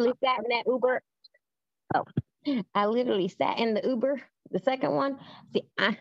[0.00, 1.02] literally sat in that Uber.
[1.94, 2.04] Oh,
[2.74, 5.18] I literally sat in the Uber, the second one.
[5.52, 5.96] See, I,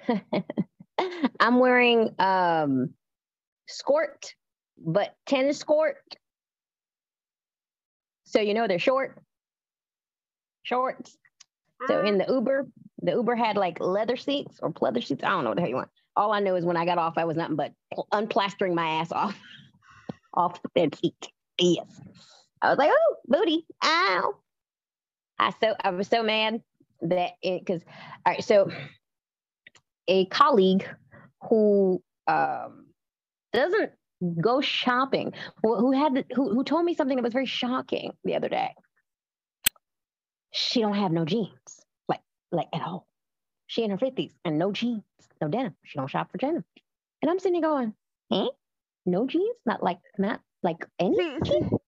[1.39, 2.93] I'm wearing um
[3.67, 4.33] skirt,
[4.77, 5.95] but tennis skort.
[8.23, 9.19] So you know they're short,
[10.63, 11.17] shorts.
[11.87, 12.67] So in the Uber,
[13.01, 15.23] the Uber had like leather seats or pleather seats.
[15.23, 15.89] I don't know what the hell you want.
[16.15, 17.73] All I know is when I got off, I was nothing but
[18.13, 19.35] unplastering my ass off,
[20.33, 21.29] off the seat.
[21.57, 22.01] Yes.
[22.61, 24.33] I was like, oh, booty, ow.
[25.37, 26.61] I so I was so mad
[27.01, 27.81] that it because
[28.25, 28.69] all right, so
[30.07, 30.87] a colleague
[31.49, 32.87] who um
[33.53, 33.91] doesn't
[34.41, 35.33] go shopping,
[35.63, 38.49] who, who had the, who who told me something that was very shocking the other
[38.49, 38.73] day.
[40.51, 42.21] She don't have no jeans, like
[42.51, 43.07] like at all.
[43.67, 45.03] She in her fifties and no jeans,
[45.41, 45.75] no denim.
[45.85, 46.65] She don't shop for denim.
[47.21, 47.93] And I'm sitting there going,
[48.33, 48.47] eh?
[49.05, 49.55] No jeans?
[49.65, 51.78] Not like not like any See, see, jeans?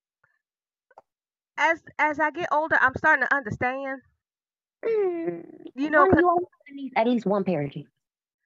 [1.61, 4.01] As as I get older, I'm starting to understand.
[5.25, 7.89] Mm, You know, you always need at least one pair of jeans.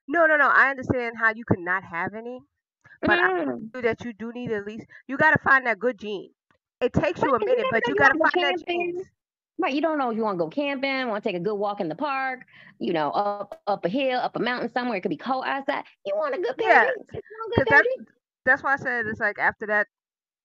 [0.08, 0.50] no, no, no.
[0.50, 2.42] I understand how you could not have any,
[3.06, 3.72] but I Mm.
[3.74, 4.86] knew that you do need at least.
[5.08, 6.34] You got to find that good jean.
[6.82, 8.56] It takes you a Right, minute, but you you got to wanna go find that
[8.56, 8.68] camping.
[8.68, 9.08] jeans.
[9.60, 11.56] Right, you don't know if you want to go camping, want to take a good
[11.56, 12.46] walk in the park,
[12.80, 14.98] you know, up up a hill, up a mountain somewhere.
[14.98, 15.86] It could be cold outside.
[16.06, 17.10] You want a good pair Yeah, of jeans.
[17.14, 18.08] You want a Because good pair of that's jeans.
[18.46, 19.88] that's why I said it's like after that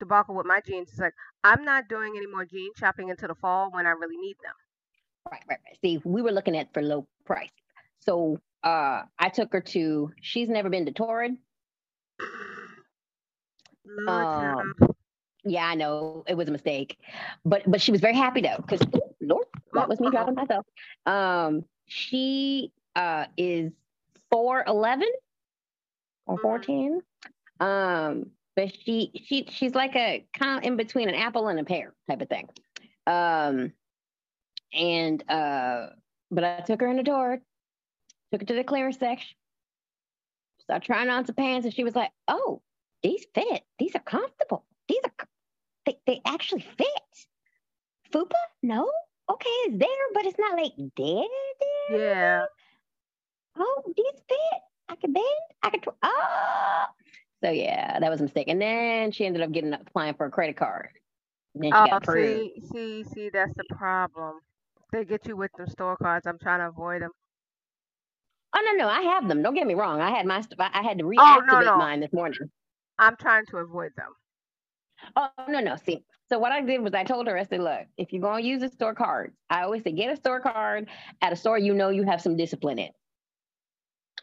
[0.00, 3.36] debacle with my jeans, it's like I'm not doing any more jean shopping into the
[3.36, 4.54] fall when I really need them.
[5.24, 5.78] Right, right, right.
[5.82, 7.50] See, we were looking at for low price.
[8.00, 11.36] So uh I took her to she's never been to Torrid.
[14.06, 14.74] Um.
[15.44, 16.96] Yeah, I know it was a mistake.
[17.44, 18.80] But but she was very happy though, because
[19.20, 20.66] Lord, that was me dropping myself.
[21.06, 23.72] Um she uh is
[24.30, 25.08] four eleven
[26.26, 26.38] or Mhm.
[26.38, 27.00] four ten.
[27.60, 31.64] Um, but she she she's like a kind of in between an apple and a
[31.64, 32.48] pear type of thing.
[33.06, 33.72] Um
[34.72, 35.86] and uh
[36.30, 37.40] but I took her in the door,
[38.30, 39.34] took her to the clearance section,
[40.60, 42.60] started trying on some pants, and she was like, Oh,
[43.02, 43.62] these fit.
[43.78, 44.64] These are comfortable.
[44.88, 45.28] These are,
[45.86, 47.26] they, they actually fit.
[48.12, 48.34] Fupa?
[48.62, 48.90] No?
[49.30, 51.28] Okay, it's there, but it's not like dead.
[51.88, 51.98] there.
[51.98, 52.44] Yeah.
[53.56, 54.60] Oh, these fit.
[54.88, 55.24] I can bend.
[55.62, 56.84] I can, tw- oh.
[57.42, 58.48] So yeah, that was a mistake.
[58.48, 60.90] And then she ended up getting applying for a credit card.
[61.54, 64.40] And then she Oh, got see, see, see, that's the problem.
[64.92, 66.26] They get you with them store cards.
[66.26, 67.10] I'm trying to avoid them.
[68.54, 69.42] Oh no, no, I have them.
[69.42, 70.00] Don't get me wrong.
[70.00, 71.76] I had my I had to reactivate Oh, no, no.
[71.76, 72.50] mine this morning.
[72.98, 74.12] I'm trying to avoid them.
[75.16, 75.76] Oh no, no.
[75.76, 78.42] See, so what I did was I told her, I said, look, if you're gonna
[78.42, 80.88] use a store card, I always say get a store card
[81.22, 82.90] at a store you know you have some discipline in.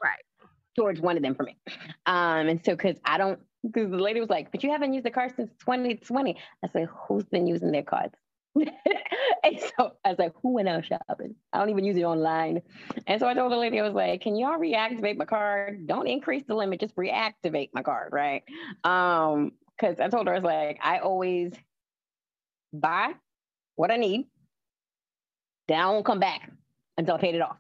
[0.04, 0.24] Right.
[0.78, 1.58] Towards one of them for me.
[2.06, 5.06] Um, and so because I don't because the lady was like, but you haven't used
[5.06, 6.38] the card since 2020.
[6.64, 8.14] I said, who's been using their cards?
[8.56, 11.36] and so I was like, who went out shopping?
[11.54, 12.62] I don't even use it online.
[13.06, 15.88] And so I told the lady, I was like, can y'all reactivate my card?
[15.88, 18.44] Don't increase the limit, just reactivate my card, right?
[18.84, 21.54] Um, because I told her I was like, I always
[22.74, 23.14] buy
[23.76, 24.26] what I need,
[25.68, 26.50] then I won't come back
[26.98, 27.58] until I paid it off.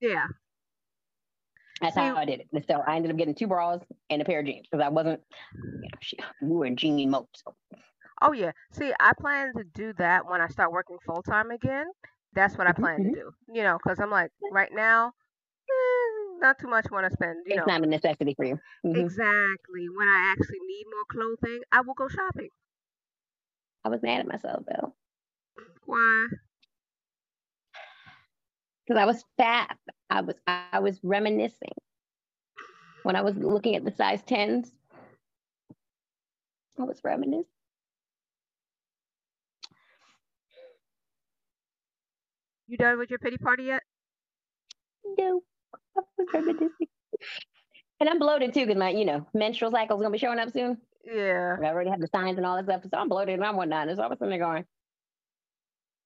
[0.00, 0.26] Yeah.
[1.82, 2.48] That's how I did it.
[2.52, 4.90] And so I ended up getting two bras and a pair of jeans because I
[4.90, 5.22] wasn't,
[5.82, 7.28] you know, she, we were in jean mode.
[7.34, 7.54] So
[8.22, 8.52] Oh yeah.
[8.72, 11.86] See, I plan to do that when I start working full time again.
[12.32, 13.10] That's what I Mhm, plan mhm.
[13.10, 13.32] to do.
[13.52, 15.08] You know, because I'm like right now,
[15.70, 17.46] eh, not too much want to spend.
[17.46, 18.60] You it's know, not a necessity for you.
[18.84, 19.12] Mhm.
[19.12, 19.88] exactly.
[19.88, 22.50] When I actually need more clothing, I will go shopping.
[23.84, 24.96] I was mad at myself though
[25.86, 26.28] Why?
[28.86, 29.78] because I was fat.
[30.12, 31.72] I was I was reminiscing
[33.02, 34.70] when I was looking at the size tens.
[36.78, 37.46] I was reminiscing.
[42.68, 43.82] You done with your pity party yet?
[45.18, 45.40] No,
[45.96, 46.88] I was reminiscing.
[48.00, 50.52] And I'm bloated too because my, you know, menstrual cycle is gonna be showing up
[50.52, 50.76] soon.
[51.06, 51.56] Yeah.
[51.58, 53.88] I already have the signs and all that stuff, so I'm bloated and I'm whatnot.
[53.88, 54.66] And so I was sitting there going,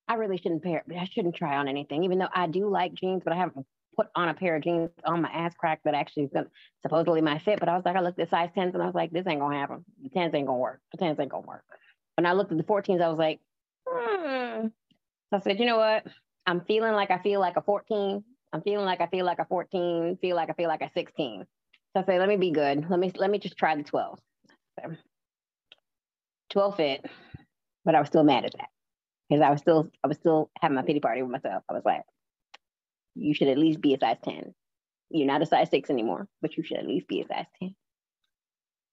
[0.07, 2.93] I really shouldn't pair, but I shouldn't try on anything, even though I do like
[2.93, 3.65] jeans, but I haven't
[3.97, 6.47] put on a pair of jeans on my ass crack that actually is gonna
[6.83, 7.59] supposedly my fit.
[7.59, 9.39] But I was like, I looked at size 10s and I was like, this ain't
[9.39, 9.83] gonna happen.
[10.03, 10.79] The 10s ain't gonna work.
[10.91, 11.63] The 10s ain't gonna work.
[12.15, 13.39] When I looked at the 14s, I was like,
[13.87, 14.67] hmm.
[15.29, 16.05] So I said, you know what?
[16.45, 18.23] I'm feeling like I feel like a 14.
[18.53, 21.45] I'm feeling like I feel like a 14, feel like I feel like a 16.
[21.93, 22.89] So I say, let me be good.
[22.89, 24.19] Let me let me just try the 12.
[24.79, 24.95] So
[26.51, 27.05] 12 fit,
[27.83, 28.69] but I was still mad at that.
[29.29, 31.63] Because I was still I was still having my pity party with myself.
[31.69, 32.03] I was like,
[33.17, 34.53] you should at least be a size 10.
[35.09, 37.75] You're not a size six anymore, but you should at least be a size 10.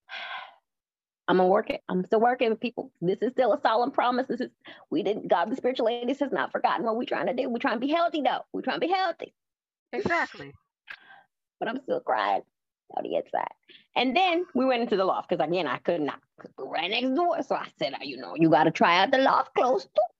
[1.28, 1.80] I'm gonna work it.
[1.88, 2.92] I'm still working with people.
[3.00, 4.26] This is still a solemn promise.
[4.26, 4.50] This is
[4.90, 7.48] we didn't God the spiritual ladies has not forgotten what we're trying to do.
[7.48, 8.44] We're trying to be healthy though.
[8.52, 9.34] We're trying to be healthy.
[9.92, 10.52] Exactly.
[11.60, 12.42] But I'm still crying
[12.96, 13.46] on the inside.
[13.96, 16.20] And then we went into the loft because again I could not
[16.58, 17.42] right next door.
[17.42, 20.13] So I said, you know, you gotta try out the loft close too.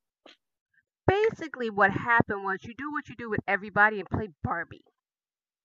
[1.06, 4.84] Basically what happened was you do what you do with everybody and play Barbie.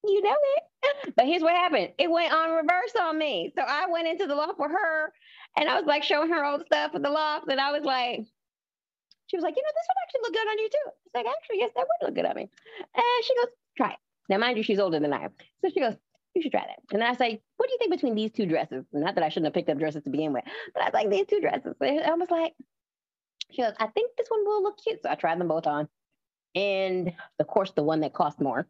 [0.04, 0.64] You know it.
[1.16, 1.90] But here's what happened.
[1.98, 3.52] It went on reverse on me.
[3.56, 5.14] So I went into the loft for her
[5.58, 7.48] and I was like showing her old stuff in the loft.
[7.50, 8.22] And I was like,
[9.28, 10.92] she was like, you know, this would actually look good on you too.
[11.06, 12.50] It's like, actually, yes, that would look good on me.
[12.96, 13.48] And she goes,
[13.78, 14.00] try it.
[14.30, 15.32] Now, mind you, she's older than I am.
[15.62, 15.96] So she goes,
[16.34, 16.80] you should try that.
[16.94, 18.86] And I say, what do you think between these two dresses?
[18.94, 20.44] Not that I shouldn't have picked up dresses to begin with,
[20.74, 21.76] but I was like, these two dresses.
[21.82, 22.54] I was like,
[23.52, 25.02] she goes, I think this one will look cute.
[25.02, 25.88] So I tried them both on.
[26.56, 28.68] And of course, the one that cost more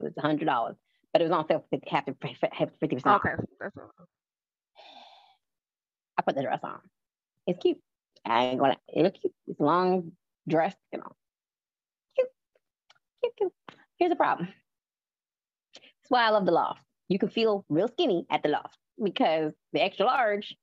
[0.00, 0.76] was a hundred dollars,
[1.12, 3.06] but it was on sale for half fifty percent.
[3.06, 3.90] Okay, that's all.
[6.18, 6.80] I put the dress on.
[7.46, 7.78] It's cute.
[8.24, 8.76] I ain't gonna.
[8.88, 9.32] It looks cute.
[9.46, 10.12] It's long
[10.48, 11.12] dress, you know.
[12.16, 12.28] Cute,
[13.22, 13.52] cute, cute.
[13.98, 14.48] Here's the problem.
[15.74, 16.80] That's why I love the loft.
[17.08, 20.54] You can feel real skinny at the loft because the extra large.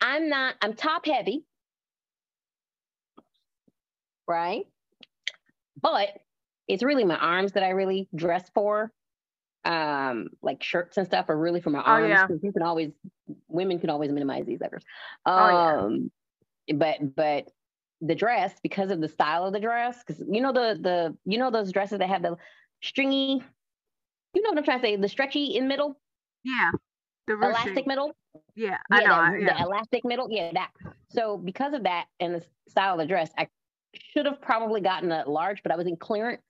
[0.00, 0.56] I'm not.
[0.60, 1.44] I'm top heavy,
[4.28, 4.66] right?
[5.80, 6.08] But
[6.68, 8.92] it's really my arms that I really dress for.
[9.66, 12.04] Um, like shirts and stuff are really for my arms.
[12.04, 12.26] Oh, yeah.
[12.42, 12.90] You can always
[13.48, 14.84] women can always minimize these letters.
[15.24, 16.08] Um, Oh,
[16.68, 16.74] yeah.
[16.76, 17.48] but but
[18.02, 21.38] the dress because of the style of the dress, because you know the the you
[21.38, 22.36] know those dresses that have the
[22.82, 23.42] stringy,
[24.34, 25.98] you know what I'm trying to say, the stretchy in middle,
[26.44, 26.70] Yeah.
[27.26, 28.12] The elastic middle.
[28.54, 29.14] Yeah, I Yeah, know.
[29.14, 29.54] that- I- yeah.
[29.58, 30.26] the elastic middle.
[30.30, 30.72] Yeah, that.
[31.08, 33.48] So because of that and the style of the dress, I
[34.12, 36.42] should have probably gotten a large, but I was in clearance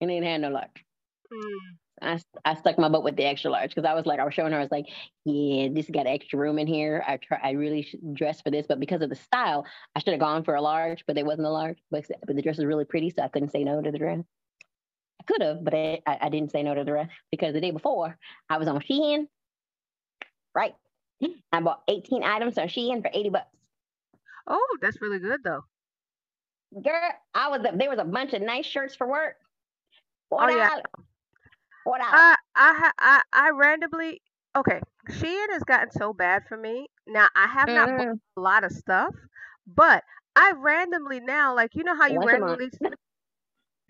[0.00, 0.84] and didn't have no large.
[1.32, 1.76] Mm.
[2.02, 4.32] I, I stuck my butt with the extra large because I was like, I was
[4.32, 4.86] showing her, I was like,
[5.24, 7.04] yeah, this got extra room in here.
[7.06, 10.12] I try, I really should dress for this, but because of the style, I should
[10.12, 11.78] have gone for a large, but there wasn't a large.
[11.90, 14.20] But, but the dress was really pretty, so I couldn't say no to the dress.
[15.20, 17.60] I could have, but I, I, I didn't say no to the dress because the
[17.60, 18.16] day before
[18.48, 19.26] I was on Shein,
[20.54, 20.74] right?
[21.52, 23.46] I bought 18 items on Shein for 80 bucks.
[24.46, 25.62] Oh, that's really good though.
[26.72, 29.36] Girl, I was there was a bunch of nice shirts for work.
[30.28, 30.68] Four Oh, yeah.
[31.84, 32.12] Four dollars.
[32.12, 34.22] I I I I randomly
[34.56, 34.80] okay.
[35.08, 36.88] Shein has gotten so bad for me.
[37.06, 38.20] Now I have not bought Mhm.
[38.36, 39.14] a lot of stuff,
[39.66, 40.04] but
[40.36, 42.70] I randomly now like you know how you Once randomly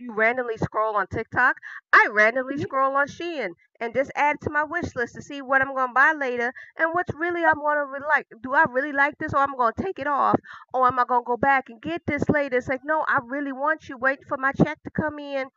[0.01, 1.57] you randomly scroll on TikTok.
[1.93, 2.59] I randomly Mhm.
[2.59, 3.51] scroll on Shein
[3.81, 6.53] and just add it to my wish list to see what I'm gonna buy later
[6.77, 8.27] and what's really I'm gonna really like.
[8.43, 10.37] Do I really like this, or I'm gonna take it off,
[10.73, 12.57] or am I gonna go back and get this later?
[12.57, 13.97] It's like no, I really want you.
[13.99, 15.49] Wait for my check to come in,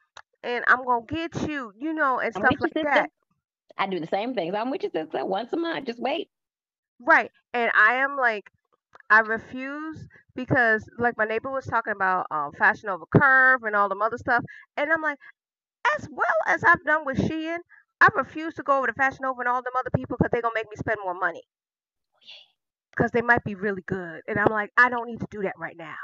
[0.44, 1.74] and I'm gonna get you.
[1.78, 2.84] You know, and stuff like sister.
[2.84, 3.10] that.
[3.78, 4.56] I do the same things.
[4.56, 5.25] I'm with you, sister.
[5.25, 5.86] Once a month.
[5.88, 6.30] Just wait.
[7.00, 7.31] Right.
[7.54, 8.50] And I am like,
[9.09, 13.89] I refuse because, like, my neighbor was talking about um, Fashion Nova Curve and all
[13.89, 14.44] them other stuff.
[14.77, 15.19] And I'm like,
[15.97, 17.59] as well as I've done with Shein,
[18.01, 20.41] I refuse to go over to Fashion Over and all them other people because they're
[20.41, 21.44] going to make me spend more money.
[22.95, 24.21] Because they might be really good.
[24.27, 25.95] And I'm like, I don't need to do that right now.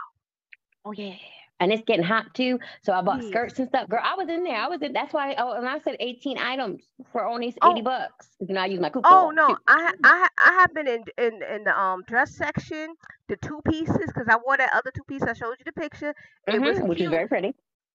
[0.85, 1.15] Oh yeah.
[1.59, 2.59] And it's getting hot too.
[2.81, 3.89] So I bought skirts and stuff.
[3.89, 4.55] Girl, I was in there.
[4.57, 7.81] I was in that's why oh, and I said 18 items for only 80 Oh.
[7.81, 8.29] bucks.
[8.39, 9.19] You know, I use my coupon.
[9.19, 9.57] Oh no, too.
[9.67, 12.95] I I I have been in in in the um dress section,
[13.27, 15.23] the two pieces because I wore that other two piece.
[15.23, 16.13] I showed you the picture.
[16.47, 17.55] It was Mhm, which is very pretty.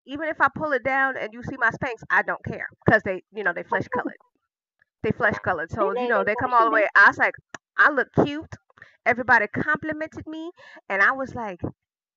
[0.06, 3.02] even if I pull it down and you see my Spanx, I don't care because
[3.02, 4.16] they, you know, they flesh colored.
[5.02, 6.86] They flesh colored, so you know they come all the way.
[6.94, 7.34] I was like,
[7.78, 8.54] I look cute.
[9.06, 10.50] Everybody complimented me,
[10.88, 11.60] and I was like,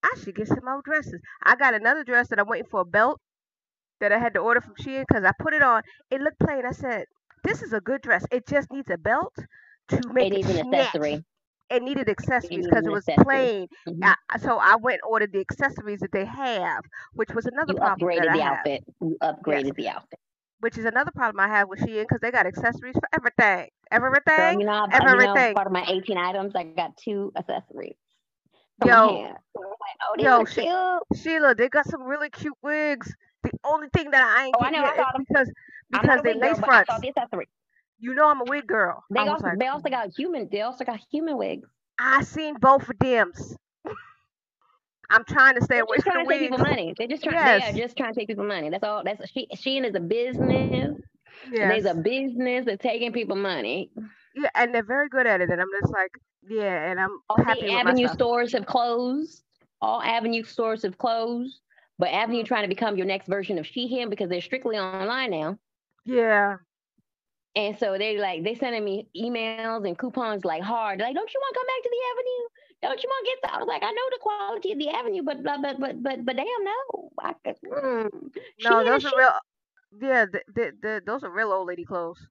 [0.03, 1.21] I should get some more dresses.
[1.43, 3.21] I got another dress that I'm waiting for a belt
[3.99, 5.83] that I had to order from Shein because I put it on.
[6.09, 6.65] It looked plain.
[6.65, 7.05] I said,
[7.43, 8.25] this is a good dress.
[8.31, 9.35] It just needs a belt
[9.89, 10.93] to make it, needs an snatch.
[10.93, 11.23] accessory.
[11.69, 13.23] It needed accessories because an it was accessory.
[13.23, 13.67] plain.
[13.87, 14.13] Mhm.
[14.29, 16.83] I, so I went and ordered the accessories that they have,
[17.13, 18.67] which was another You problem that upgraded I the have.
[18.67, 18.83] outfit.
[19.01, 20.19] You upgraded the outfit.
[20.59, 23.69] which is another problem I have with Shein because they got accessories for everything.
[24.35, 24.59] Girl, Everything.
[24.59, 25.53] you know, I- you know, everything.
[25.53, 27.95] part of my 18 items, I got two accessories.
[28.87, 29.37] Yo, hair.
[29.55, 31.21] So I was like, oh, these yo, are she- cute.
[31.23, 33.13] Sheila, they got some really cute wigs.
[33.43, 35.51] The only thing that I ain't Oh, I get know, I yet is because
[35.93, 36.91] I'm because not a they wig girl, lace but I fronts.
[36.91, 37.49] saw the accessory.
[37.99, 39.03] You know I'm a wig girl.
[39.09, 40.49] They I was also like, they also got human.
[40.51, 41.67] They also got human wigs.
[41.99, 43.31] I seen both of them.
[45.09, 46.51] I'm trying to stay They're away just from trying to take wigs.
[46.51, 46.93] people money.
[46.97, 47.35] They're just trying.
[47.35, 47.61] Yes.
[47.73, 48.69] They are just trying to take people money.
[48.69, 49.03] That's all.
[49.03, 49.47] That's she.
[49.55, 50.97] Shein is a business.
[51.51, 51.83] Yes.
[51.83, 53.91] There's a business of taking people money.
[54.35, 55.49] Yeah, and they're very good at it.
[55.49, 56.11] And I'm just like,
[56.49, 58.17] yeah, and I'm All happy the Avenue myself.
[58.17, 59.43] stores have closed.
[59.81, 61.59] All Avenue stores have closed.
[61.99, 62.09] But.
[62.09, 65.57] Avenue trying to become your next version of Shein because they're strictly online now.
[66.05, 66.57] Yeah.
[67.55, 71.39] And so they like they sending me emails and coupons like hard, like, don't you
[71.39, 72.49] want to come back to the avenue?
[72.81, 74.89] Don't you want to get the I was like, I know the quality of the
[74.89, 77.11] avenue, but but but but but, but damn no.
[77.19, 78.09] I, mm,
[78.63, 79.29] no, those are real
[80.01, 82.27] yeah, the, the, the, those are real old lady clothes.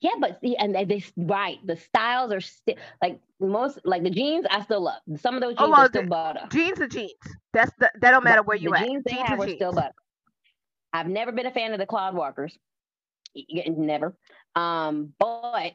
[0.00, 4.10] Yeah, but see, and they, they right, the styles are still like most like the
[4.10, 4.46] jeans.
[4.48, 6.46] I still love some of those oh, jeans oh, well, are still butter.
[6.52, 7.12] Jeans are jeans.
[7.52, 8.86] That's the, that don't matter where you the at.
[8.86, 9.94] Jeans they jeans have are still butter.
[10.92, 12.52] I've never been a fan of the Cloudwalkers.
[13.66, 14.16] Never.
[14.54, 15.72] Um, but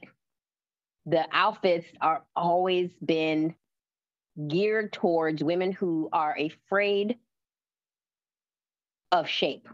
[1.05, 3.55] the outfits are always been
[4.47, 7.17] geared towards women who are afraid
[9.11, 9.67] of shape.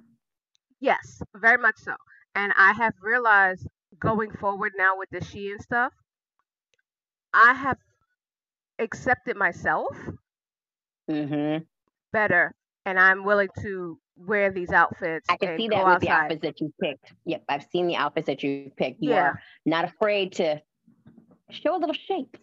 [0.80, 1.94] Yes, very much so.
[2.36, 3.68] And I have realized
[4.00, 5.94] going forward now with the Shein stuff,
[7.34, 7.78] I have
[8.80, 9.96] accepted myself
[11.10, 11.64] mm-hmm.
[12.12, 15.26] better, and I'm willing to wear these outfits.
[15.30, 16.02] I can see that with outside.
[16.02, 17.14] the outfits that you picked.
[17.26, 19.02] Yep, I've seen the outfits that you picked.
[19.02, 19.22] You yeah.
[19.22, 20.62] are not afraid to
[21.50, 22.38] show a little shape.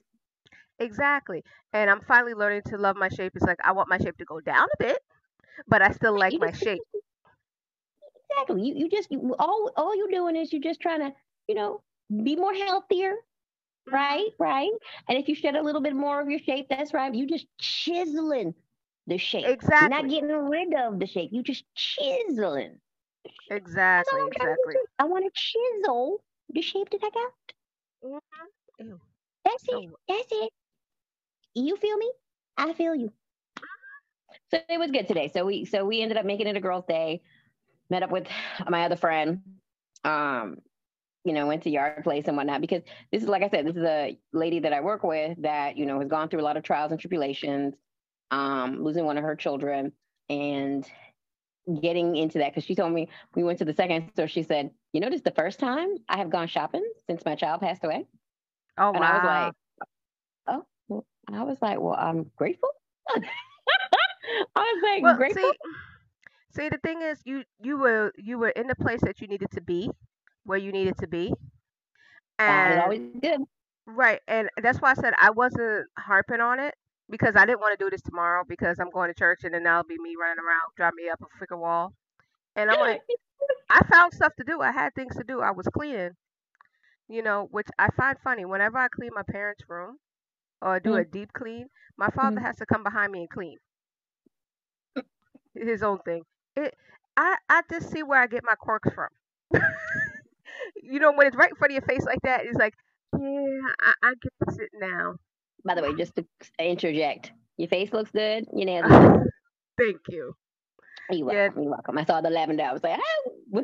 [0.78, 1.42] Exactly.
[1.72, 3.32] And I'm finally learning to love my shape.
[3.34, 4.98] It's like I want my shape to go down a bit,
[5.66, 6.82] but I still like my shape.
[8.30, 8.62] Exactly.
[8.62, 11.12] You you just you, all all you're doing is you're just trying to,
[11.48, 11.82] you know,
[12.22, 13.14] be more healthier.
[13.90, 14.70] Right, right.
[15.08, 17.14] And if you shed a little bit more of your shape, that's right.
[17.14, 18.54] You just chiseling
[19.06, 19.46] the shape.
[19.46, 19.88] Exactly.
[19.88, 21.30] Not getting rid of the shape.
[21.32, 22.80] You just chiseling.
[23.50, 24.20] Exactly.
[24.26, 24.74] Exactly.
[24.98, 26.22] I want to chisel
[26.52, 27.32] the shape that I got.
[28.80, 28.94] Mm-hmm.
[29.44, 29.74] That's it.
[29.74, 29.90] Oh.
[30.08, 30.52] That's it.
[31.54, 32.10] You feel me?
[32.56, 33.12] I feel you.
[34.50, 35.30] So it was good today.
[35.32, 37.22] So we so we ended up making it a girls' day.
[37.90, 38.26] Met up with
[38.68, 39.42] my other friend.
[40.04, 40.58] Um,
[41.26, 43.74] you know, went to yard place and whatnot because this is like I said, this
[43.74, 46.56] is a lady that I work with that you know has gone through a lot
[46.56, 47.74] of trials and tribulations
[48.30, 49.92] um, losing one of her children
[50.28, 50.86] and
[51.80, 54.28] getting into that because she told me we went to the second store.
[54.28, 57.34] She said, "You know, this is the first time I have gone shopping since my
[57.34, 58.06] child passed away."
[58.78, 59.06] Oh and wow!
[59.06, 59.54] I was like,
[60.46, 62.70] "Oh," well, I was like, "Well, I'm grateful."
[63.08, 63.20] I
[64.54, 68.68] was like, well, "Grateful." See, see, the thing is, you you were you were in
[68.68, 69.90] the place that you needed to be,
[70.46, 71.32] where you needed to be,
[72.38, 73.40] and always did.
[73.86, 76.74] Right, and that's why I said I wasn't harping on it
[77.08, 79.62] because I didn't want to do this tomorrow because I'm going to church and then
[79.62, 81.92] that'll be me running around, drive me up a freaking wall.
[82.56, 83.00] And I'm like,
[83.70, 84.60] I found stuff to do.
[84.60, 85.40] I had things to do.
[85.40, 86.10] I was cleaning,
[87.08, 88.44] you know, which I find funny.
[88.44, 89.98] Whenever I clean my parents' room
[90.60, 91.02] or do mm.
[91.02, 92.44] a deep clean, my father mm.
[92.44, 93.58] has to come behind me and clean
[95.54, 96.22] his own thing.
[96.54, 96.74] It,
[97.16, 99.08] I, I just see where I get my quirks from.
[100.82, 102.74] you know, when it's right in front of your face like that, it's like,
[103.18, 105.14] yeah, I, I get to sit now.
[105.64, 106.24] By the way, just to
[106.58, 108.46] interject, your face looks good.
[108.54, 108.82] You know.
[109.78, 110.34] Thank you.
[111.10, 111.36] You're welcome.
[111.36, 111.62] Yeah.
[111.62, 111.98] You're welcome.
[111.98, 112.64] I saw the lavender.
[112.64, 113.62] I was like, oh.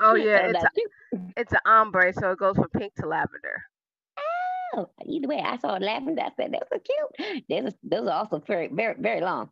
[0.00, 3.62] oh yeah, it's a, it's an ombre, so it goes from pink to lavender.
[4.74, 6.22] Oh, either way, I saw lavender.
[6.22, 7.44] I said that was cute.
[7.48, 9.50] Those, those are also very, very, very long.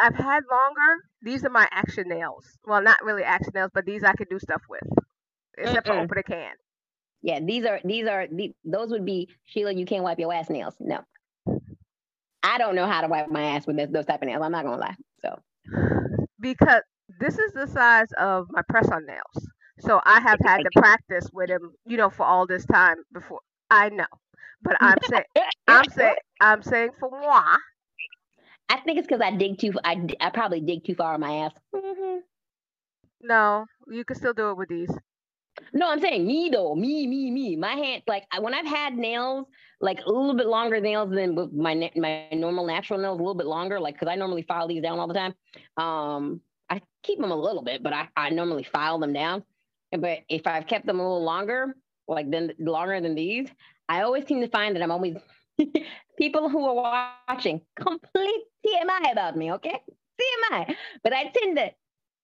[0.00, 1.04] I've had longer.
[1.22, 2.58] These are my action nails.
[2.66, 4.82] Well, not really action nails, but these I can do stuff with,
[5.58, 5.94] except Mm-mm.
[5.94, 6.52] for open a can.
[7.22, 9.72] Yeah, these are these are the, those would be Sheila.
[9.74, 10.74] You can't wipe your ass nails.
[10.80, 11.00] No,
[12.42, 14.42] I don't know how to wipe my ass with this, those type of nails.
[14.42, 14.96] I'm not gonna lie.
[15.22, 15.38] So
[16.40, 16.82] because
[17.20, 19.48] this is the size of my press on nails,
[19.80, 21.72] so I have had to practice with them.
[21.86, 23.40] You know, for all this time before.
[23.70, 24.06] I know,
[24.62, 25.24] but I'm saying
[25.68, 27.56] I'm saying I'm saying for moi.
[28.70, 29.72] I think it's because I dig too.
[29.84, 31.52] I I probably dig too far on my ass.
[31.74, 32.18] Mm-hmm.
[33.22, 34.90] No, you can still do it with these.
[35.72, 36.76] No, I'm saying me though.
[36.76, 37.56] Me, me, me.
[37.56, 39.46] My hand, like when I've had nails,
[39.80, 43.46] like a little bit longer nails than my my normal natural nails, a little bit
[43.46, 45.34] longer, like because I normally file these down all the time.
[45.76, 49.42] Um, I keep them a little bit, but I, I normally file them down.
[49.90, 51.74] But if I've kept them a little longer,
[52.06, 53.48] like then longer than these,
[53.88, 55.16] I always seem to find that I'm always
[56.18, 59.52] people who are watching complete TMI about me.
[59.52, 59.80] Okay,
[60.20, 60.74] TMI.
[61.02, 61.70] But I tend to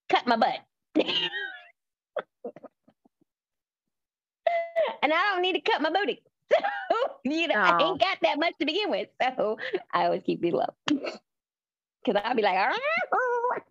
[0.08, 0.58] cut my butt.
[5.02, 6.22] and I don't need to cut my booty.
[6.88, 7.90] So, you know, I oh.
[7.90, 9.08] ain't got that much to begin with.
[9.36, 9.58] So
[9.92, 10.66] I always keep these low.
[10.86, 13.62] Because I'll be like, all right.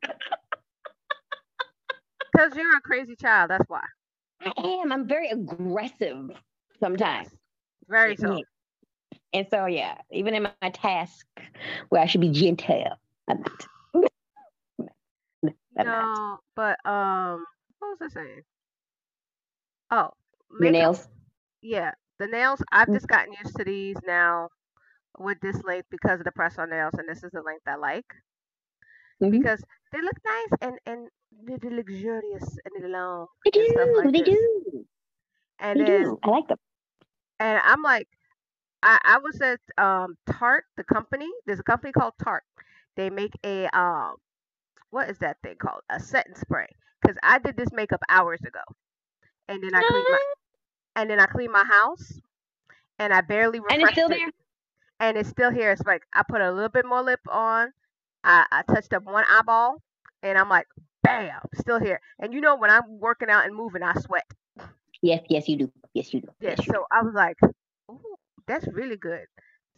[2.33, 3.51] because you're a crazy child.
[3.51, 3.79] That's why.
[4.41, 4.91] I am.
[4.91, 6.31] I'm very aggressive
[6.81, 7.29] sometimes.
[7.87, 8.41] Very so.
[9.33, 11.25] And so, yeah, even in my task
[11.89, 12.85] where I should be gentle,
[13.29, 13.65] I'm not.
[15.77, 17.45] no, but um,
[17.79, 18.41] what was I saying?
[19.91, 20.11] Oh,
[20.59, 21.07] your nails?
[21.61, 22.61] Yeah, the nails.
[22.71, 22.93] I've mm.
[22.93, 24.49] just gotten used to these now
[25.19, 27.75] with this length because of the press on nails, and this is the length I
[27.75, 28.05] like.
[29.21, 29.31] mm-hmm.
[29.31, 31.09] because they look nice and and
[31.61, 33.27] they're luxurious and they're long.
[33.45, 33.93] They do.
[33.97, 34.29] Like they this.
[34.29, 34.85] do.
[35.59, 36.19] And they then, do.
[36.23, 36.57] I like them.
[37.39, 38.07] And I'm like,
[38.85, 41.27] I, I was at um Tarte, the company.
[41.45, 42.43] There's a company called Tarte.
[42.95, 44.15] They make a um,
[44.91, 45.81] what is that thing called?
[45.89, 46.67] A setting spray.
[47.01, 48.61] Because I did this makeup hours ago,
[49.49, 50.19] and then I cleaned my,
[50.95, 52.19] and then I cleaned my house,
[52.99, 54.19] and I barely refreshed and it's still it.
[54.19, 54.31] there.
[54.99, 55.71] And it's still here.
[55.71, 57.73] It's like I put a little bit more lip on.
[58.23, 59.81] I, I touched up one eyeball,
[60.23, 60.67] and I'm like,
[61.03, 61.99] bam, still here.
[62.19, 64.25] And you know when I'm working out and moving, I sweat.
[65.01, 65.71] Yes, yes, you do.
[65.93, 66.29] Yes, you do.
[66.39, 66.57] Yes.
[66.59, 66.85] yes so do.
[66.91, 67.37] I was like,
[67.91, 68.15] Ooh,
[68.47, 69.25] that's really good.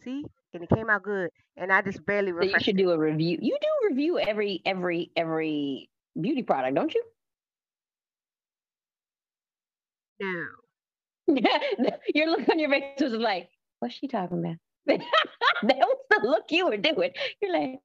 [0.04, 2.32] See, and it came out good, and I just barely.
[2.32, 3.38] So you should do a review.
[3.40, 7.02] You do review every every every beauty product, don't you?
[10.20, 10.46] No.
[12.14, 13.48] your look on your face was like,
[13.80, 14.56] what's she talking about?
[14.86, 17.10] that was the look you were doing.
[17.42, 17.80] You're like,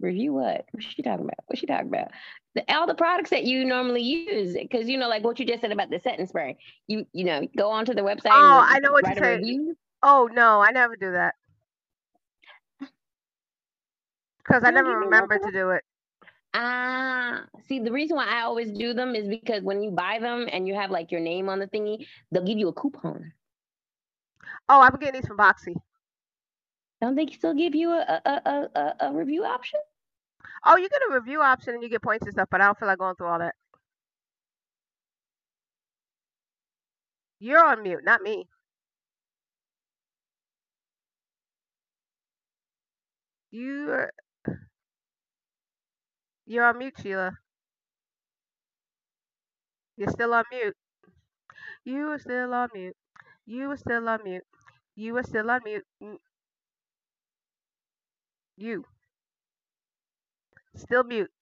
[0.00, 0.66] review what?
[0.70, 1.38] What's she talking about?
[1.46, 2.08] What's she talking about?
[2.54, 5.60] The, all the products that you normally use, because you know, like what you just
[5.60, 6.56] said about the setting spray.
[6.86, 8.30] You you know, go onto the website.
[8.30, 9.74] Oh, I know what you're saying.
[10.02, 11.34] Oh no, I never do that
[14.38, 15.84] because I never remember to do it.
[16.54, 20.48] Ah, see, the reason why I always do them is because when you buy them
[20.52, 23.32] and you have like your name on the thingy, they'll give you a coupon.
[24.68, 25.76] Oh, I'm getting these from Boxy.
[27.00, 29.80] Don't they still give you a a, a, a, a review option?
[30.66, 32.78] Oh, you get a review option and you get points and stuff, but I don't
[32.78, 33.54] feel like going through all that.
[37.40, 38.48] You're on mute, not me.
[43.50, 44.12] You're
[46.46, 47.32] you're on mute, Sheila.
[49.98, 50.74] You're still on mute.
[51.84, 52.96] You are still on mute.
[53.46, 54.44] You are still on mute.
[54.94, 55.86] You are still on mute.
[58.56, 58.84] You.
[60.76, 61.32] Still mute.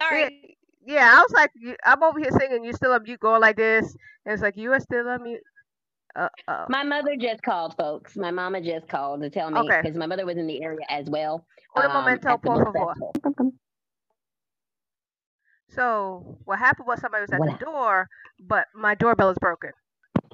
[0.00, 0.56] Sorry.
[0.86, 1.50] Yeah, yeah, I was like,
[1.84, 2.64] I'm over here singing.
[2.64, 5.42] you're still on mute, going like this, and it's like you are still on mute.
[6.16, 6.64] Uh-oh.
[6.68, 8.16] My mother just called, folks.
[8.16, 9.98] My mama just called to tell me because okay.
[9.98, 11.46] my mother was in the area as well.
[11.76, 12.94] Un um, momento, por favor.
[15.68, 17.58] So what happened was somebody was at what?
[17.58, 18.08] the door,
[18.40, 19.72] but my doorbell is broken.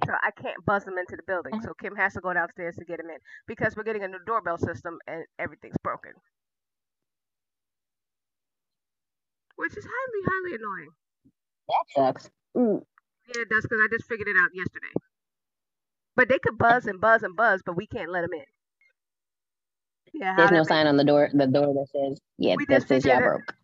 [0.07, 1.61] So I can't buzz them into the building.
[1.63, 3.19] So Kim has to go downstairs to get him in
[3.49, 6.13] because we're getting a new doorbell system and everything's broken.
[9.57, 10.91] Which is highly, highly annoying.
[11.69, 12.31] That sucks.
[12.57, 12.83] Mm.
[13.35, 14.93] Yeah, it does because I just figured it out yesterday.
[16.17, 18.45] But they could buzz and buzz and buzz, but we can't let them in.
[20.15, 21.31] Yeah, There's no sign on the door.
[21.33, 23.55] The door that says, "Yeah, we that says yeah broke."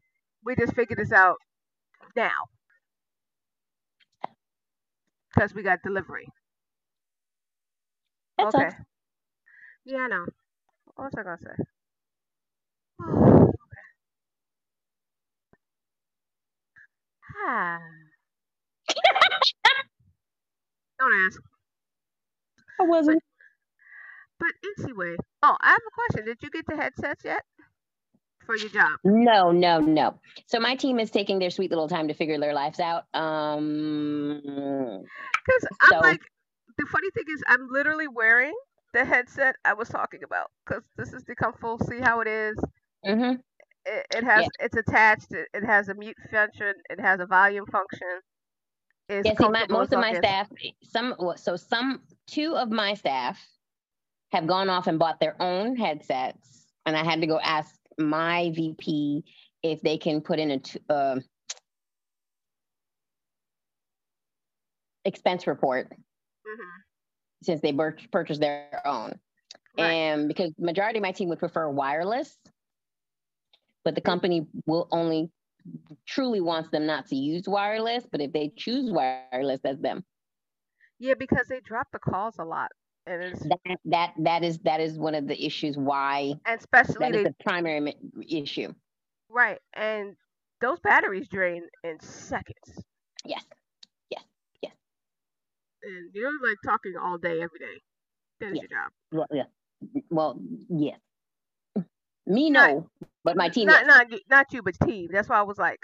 [0.44, 1.36] We just figured this out
[2.16, 2.30] now
[5.34, 6.28] because we got delivery.
[8.38, 8.70] That okay.
[8.70, 8.74] Sucks.
[9.84, 10.26] Yeah, I know.
[10.96, 11.64] What was I gonna say?
[13.02, 13.54] okay.
[17.46, 17.78] Ah.
[21.00, 21.40] Don't ask.
[22.80, 23.22] I wasn't.
[24.38, 26.26] But, but anyway, oh, I have a question.
[26.26, 27.42] Did you get the headsets yet
[28.46, 28.98] for your job?
[29.04, 30.18] No, no, no.
[30.46, 33.04] So my team is taking their sweet little time to figure their lives out.
[33.14, 36.20] Um, because so, I'm like,
[36.78, 38.54] the funny thing is, I'm literally wearing
[38.94, 41.78] the headset I was talking about because this is the come full.
[41.80, 42.56] See how it is.
[43.06, 43.40] Mm-hmm.
[43.86, 44.66] It, it has yeah.
[44.66, 45.32] it's attached.
[45.32, 46.74] It, it has a mute function.
[46.90, 48.20] It has a volume function
[49.08, 50.48] is yeah, see, my, most of my staff,
[50.82, 53.38] some so some two of my staff
[54.32, 58.52] have gone off and bought their own headsets, and I had to go ask my
[58.54, 59.24] VP
[59.62, 61.20] if they can put in a uh,
[65.04, 66.80] expense report mm-hmm.
[67.42, 69.18] since they bur- purchased their own.
[69.76, 69.90] Right.
[69.90, 72.36] And because majority of my team would prefer wireless,
[73.84, 75.30] but the company will only
[76.06, 80.04] truly wants them not to use wireless, but if they choose wireless, that's them.
[80.98, 82.70] Yeah, because they drop the calls a lot.
[83.06, 86.96] And it's, that, that that is that is one of the issues why and especially
[87.00, 87.94] that they, is the primary
[88.28, 88.74] issue.
[89.30, 89.58] Right.
[89.74, 90.14] And
[90.60, 92.84] those batteries drain in seconds.
[93.24, 93.44] Yes.
[94.10, 94.24] Yes.
[94.62, 94.72] Yes.
[95.82, 97.80] And you're like talking all day every day.
[98.40, 98.66] That is yes.
[98.68, 98.92] your job.
[99.12, 100.00] Well, yeah.
[100.10, 100.98] Well, yes.
[102.28, 103.68] Me, no, not, but my team.
[103.68, 105.08] Not, not, not you, but team.
[105.10, 105.82] That's why I was like.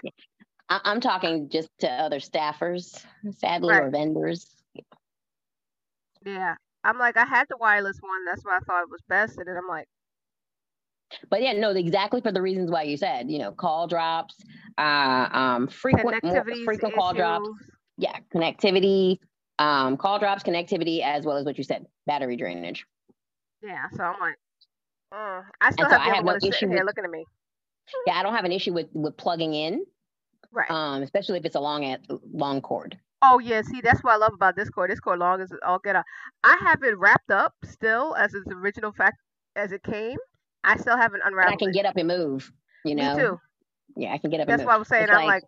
[0.69, 3.03] I, am talking just to other staffers,
[3.37, 3.83] sadly, right.
[3.83, 4.47] or vendors.
[6.23, 8.25] Yeah, I'm like, I had the wireless one.
[8.25, 9.87] That's why I thought it was best, and then I'm like.
[11.29, 14.35] But yeah, no, exactly for the reasons why you said, you know, call drops,
[14.77, 17.49] uh, um, frequent, more, frequent call drops.
[17.97, 19.19] Yeah, connectivity,
[19.59, 22.85] um, call drops, connectivity, as well as what you said, battery drainage.
[23.63, 24.35] Yeah, so I'm like,
[25.15, 27.25] uh, I still And so have I have no issue with looking at me.
[28.07, 29.85] yeah, I don't have an issue with with plugging in,
[30.51, 30.69] Right.
[30.69, 32.01] um, especially if it's a long at
[32.33, 32.97] long cord.
[33.21, 34.91] Oh yeah, see that's what I love about this cord.
[34.91, 36.05] This cord long as all get out.
[36.43, 39.17] I have it wrapped up still as its original fact
[39.55, 40.17] as it came.
[40.63, 41.73] I still haven't And I can it.
[41.73, 42.51] get up and move.
[42.83, 43.15] You know.
[43.15, 43.39] Me too.
[43.95, 44.79] Yeah, I can get up That's and what I move.
[44.79, 45.03] was saying.
[45.03, 45.43] It's I'm like, like,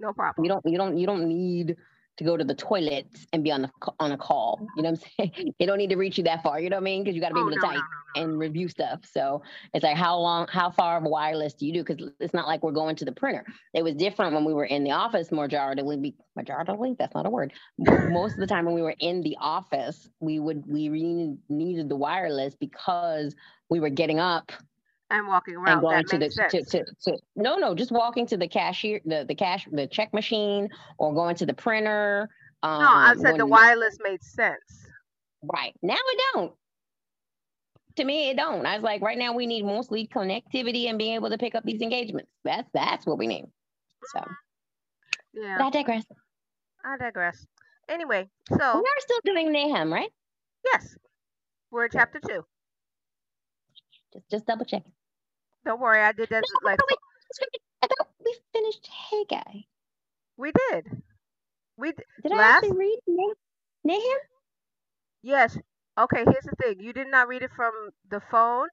[0.00, 0.44] no problem.
[0.44, 1.76] you don't you don't you don't need
[2.18, 4.68] to go to the toilet and be on the on a call.
[4.74, 5.54] You know what I'm saying?
[5.58, 6.60] They don't need to reach you that far.
[6.60, 7.02] You know what I mean?
[7.04, 8.06] Because you got to be Oh able no, to no, no, type no.
[8.14, 9.00] and review stuff.
[9.04, 9.42] So
[9.74, 11.84] it's like how long, how far of wireless do you do?
[11.84, 13.44] Because it's not like we're going to the printer.
[13.74, 15.30] It was different when we were in the office.
[15.30, 16.96] Majority, be majority.
[16.98, 17.52] That's not a word.
[17.78, 21.88] Most of the time when we were in the office, we would we really needed
[21.88, 23.34] the wireless because
[23.68, 24.52] we were getting up
[25.08, 25.68] And walking around.
[25.68, 29.00] and going That to the to, to, to no no just walking to the cashier
[29.04, 32.28] the the cash the check machine or going to the printer
[32.62, 34.88] um no, I said the wireless made sense.
[35.42, 35.74] right.
[35.82, 36.52] Now it don't.
[37.96, 38.66] To me it don't.
[38.66, 41.64] I was like right now we need mostly connectivity and being able to pick up
[41.64, 42.30] these engagements.
[42.44, 43.44] That's that's what we need.
[44.12, 44.24] So
[45.34, 46.04] Yeah, but i digress.
[46.84, 47.46] I digress.
[47.88, 50.10] Anyway, so we are still doing Naham right?
[50.72, 50.96] Yes,
[51.70, 52.44] we're in chapter two.
[54.12, 54.82] just just double check
[55.66, 56.78] Don't worry, I did that like
[57.82, 59.64] i thought we finished hey guy
[60.38, 60.86] we did.
[61.76, 63.34] We d- did i Last- actually read Nah-
[63.86, 64.18] Naham
[65.22, 65.58] yes.
[65.98, 66.80] Okay, here's the thing.
[66.80, 67.72] You did not read it from
[68.10, 68.68] the phone.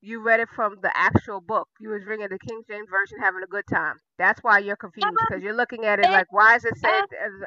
[0.00, 1.68] You read it from the actual book.
[1.80, 3.94] You was reading the King James version, having a good time.
[4.18, 6.90] That's why you're confused because you're looking at it like, why is it said?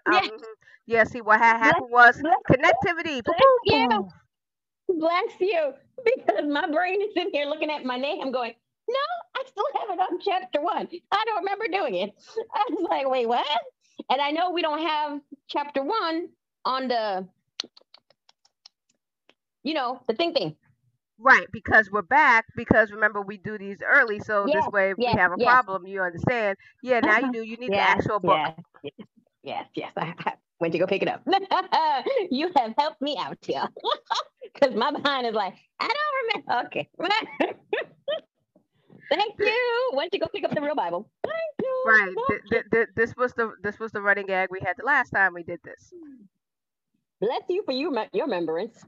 [0.08, 0.30] uh, um, yeah.
[0.88, 1.04] yeah.
[1.04, 2.16] See, what had happened was
[2.50, 3.22] connectivity.
[3.24, 4.10] Bless you.
[4.90, 5.74] Bless you,
[6.06, 8.20] because my brain is sitting here looking at my name.
[8.22, 8.54] I'm going,
[8.90, 10.88] no, I still have it on chapter one.
[11.12, 12.12] I don't remember doing it.
[12.56, 13.46] I was like, wait, what?
[14.10, 16.30] And I know we don't have chapter one
[16.66, 17.28] on the,
[19.64, 20.56] you know, the thing thing.
[21.20, 22.46] Right, because we're back.
[22.56, 25.48] Because remember, we do these early, so this way, if yes, we have a yes.
[25.48, 26.58] problem, you understand.
[26.82, 27.32] Yeah, now you uh-huh.
[27.34, 27.44] do.
[27.44, 28.38] You need the actual book.
[28.84, 28.94] Yes,
[29.44, 29.92] yes, yes.
[29.98, 31.22] I I went to go pick it up.
[32.32, 33.68] you have helped me out here.
[34.54, 36.68] Because my behind is like, I don't remember.
[36.68, 36.90] Okay.
[39.10, 39.92] Thank you.
[39.94, 41.10] Went you go pick up the real Bible.
[41.24, 41.84] Thank you.
[41.88, 42.16] Right.
[42.30, 45.10] Th- th- th- this was the this was the running gag we had the last
[45.12, 45.94] time we did this.
[47.22, 48.86] Bless you for you, your remembrance.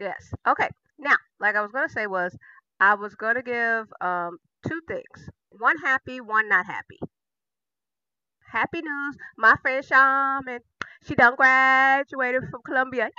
[0.00, 0.32] Yes.
[0.46, 0.68] Okay.
[0.98, 2.36] Now, like I was gonna say was,
[2.80, 5.30] I was gonna give um two things.
[5.50, 6.98] One happy, one not happy.
[8.46, 9.16] Happy news.
[9.36, 10.60] My friend Shaman,
[11.06, 13.04] she done graduated from Columbia.
[13.04, 13.12] Yay!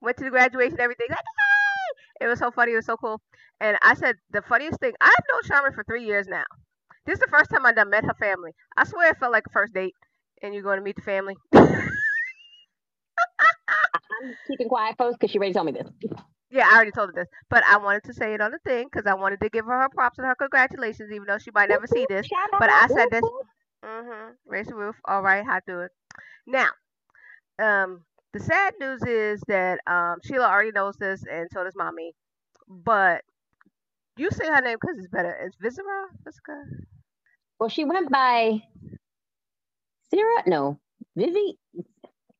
[0.00, 1.06] Went to the graduation, everything.
[1.10, 2.26] Like, yay!
[2.26, 2.72] It was so funny.
[2.72, 3.20] It was so cool.
[3.60, 4.92] And I said the funniest thing.
[5.00, 6.44] I've known Shaman for three years now.
[7.06, 8.52] This is the first time I done met her family.
[8.76, 9.94] I swear it felt like a first date.
[10.42, 11.34] And you're going to meet the family.
[11.54, 11.92] I'm
[14.46, 15.88] keeping quiet, folks, because she already told me this.
[16.50, 18.88] Yeah, I already told her this, but I wanted to say it on the thing
[18.90, 21.68] because I wanted to give her her props and her congratulations, even though she might
[21.68, 22.26] never see this.
[22.58, 23.22] But I said this-.
[23.84, 24.32] Mm-hmm.
[24.46, 24.96] Raise the roof.
[25.06, 25.90] All right, how do it.
[26.46, 26.68] Now,
[27.58, 32.12] um, the sad news is that um Sheila already knows this, and so does mommy.
[32.68, 33.22] But
[34.16, 35.32] you say her name because it's better.
[35.32, 36.06] It's Visera.
[36.26, 36.64] Visca.
[37.58, 38.62] Well, she went by
[40.10, 40.42] Sarah.
[40.46, 40.80] No,
[41.16, 41.58] Vivi.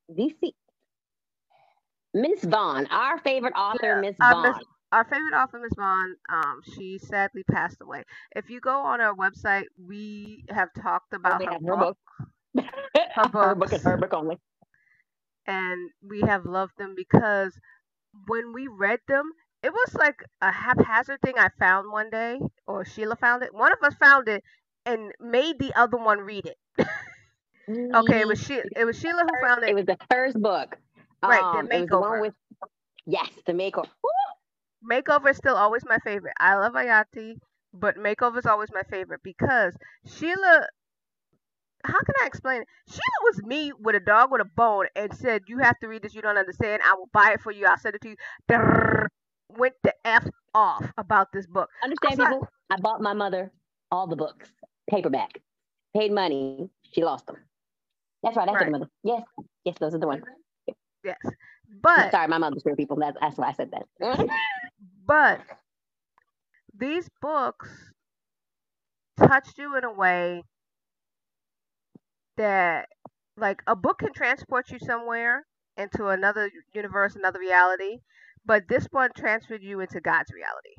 [0.08, 0.54] VC.
[2.14, 4.60] Miss Vaughn, our favorite author, Yeah, Miss uh, Vaughn.
[4.92, 8.04] Our favorite author, Miss Vaughn, um, she sadly passed away.
[8.34, 11.92] If you go on our website, we have talked about we her have her book,
[11.94, 11.96] book.
[13.14, 14.38] Her her book and her book only.
[15.46, 17.58] and we have loved them because
[18.26, 19.32] when we read them,
[19.66, 23.54] it was like a haphazard thing I found one day, or Sheila found it.
[23.54, 24.42] One of us found it
[24.86, 26.58] and made the other one read it.
[27.94, 29.74] Okay, it was she- it was Sheila who found It it.
[29.74, 30.76] was the first book.
[31.22, 32.20] Right, the Um, it was the one makeover.
[32.20, 32.34] with
[33.06, 33.88] yes, the makeover.
[34.82, 36.34] Makeover is still always my favorite.
[36.38, 37.38] I love Ayati,
[37.72, 39.76] but Makeover is always my favorite because
[40.06, 40.68] Sheila.
[41.84, 42.68] How can I explain it?
[42.88, 46.02] Sheila was me with a dog with a bone and said, "You have to read
[46.02, 46.14] this.
[46.14, 46.82] You don't understand.
[46.82, 47.66] I will buy it for you.
[47.66, 48.16] I'll send it to you."
[49.48, 51.70] Went the f off about this book.
[51.82, 52.48] Understand, I people?
[52.70, 53.52] I bought my mother
[53.90, 54.50] all the books,
[54.90, 55.40] paperback,
[55.96, 56.68] paid money.
[56.92, 57.36] She lost them.
[58.22, 58.46] That's right.
[58.46, 58.66] That's Right.
[58.66, 58.90] the mother.
[59.04, 59.22] Yes,
[59.64, 60.24] yes, those are the ones.
[61.04, 61.18] Yes,
[61.82, 62.96] but Sorry, my mother's for people.
[62.96, 63.86] That's that's why I said that.
[65.06, 65.40] but
[66.74, 67.92] these books
[69.16, 70.42] touched you in a way
[72.36, 72.88] that
[73.36, 77.98] like a book can transport you somewhere into another universe another reality
[78.46, 80.74] but this one transferred you into god's reality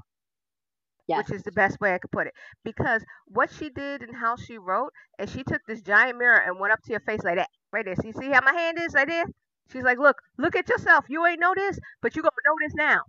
[1.08, 1.18] yes.
[1.18, 4.36] which is the best way i could put it because what she did and how
[4.36, 7.36] she wrote and she took this giant mirror and went up to your face like
[7.36, 9.26] that right there so you see how my hand is right there
[9.72, 11.06] She's like, look, look at yourself.
[11.10, 13.02] You ain't know this, but you gonna know this now.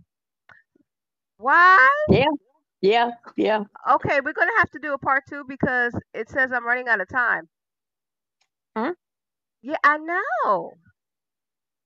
[1.37, 1.89] Why?
[2.09, 2.25] Yeah.
[2.81, 3.11] Yeah.
[3.37, 3.63] Yeah.
[3.91, 7.01] Okay, we're gonna have to do a part two because it says I'm running out
[7.01, 7.47] of time.
[8.75, 8.93] Huh?
[9.61, 10.73] Yeah, I know.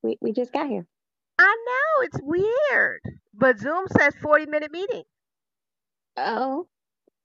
[0.02, 0.86] We we just got here.
[1.44, 2.06] I know.
[2.06, 3.02] It's weird.
[3.34, 5.04] But Zoom says 40 minute meeting.
[6.18, 6.68] Oh,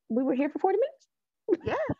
[0.08, 1.64] we were here for 40 minutes?
[1.66, 1.94] Yeah.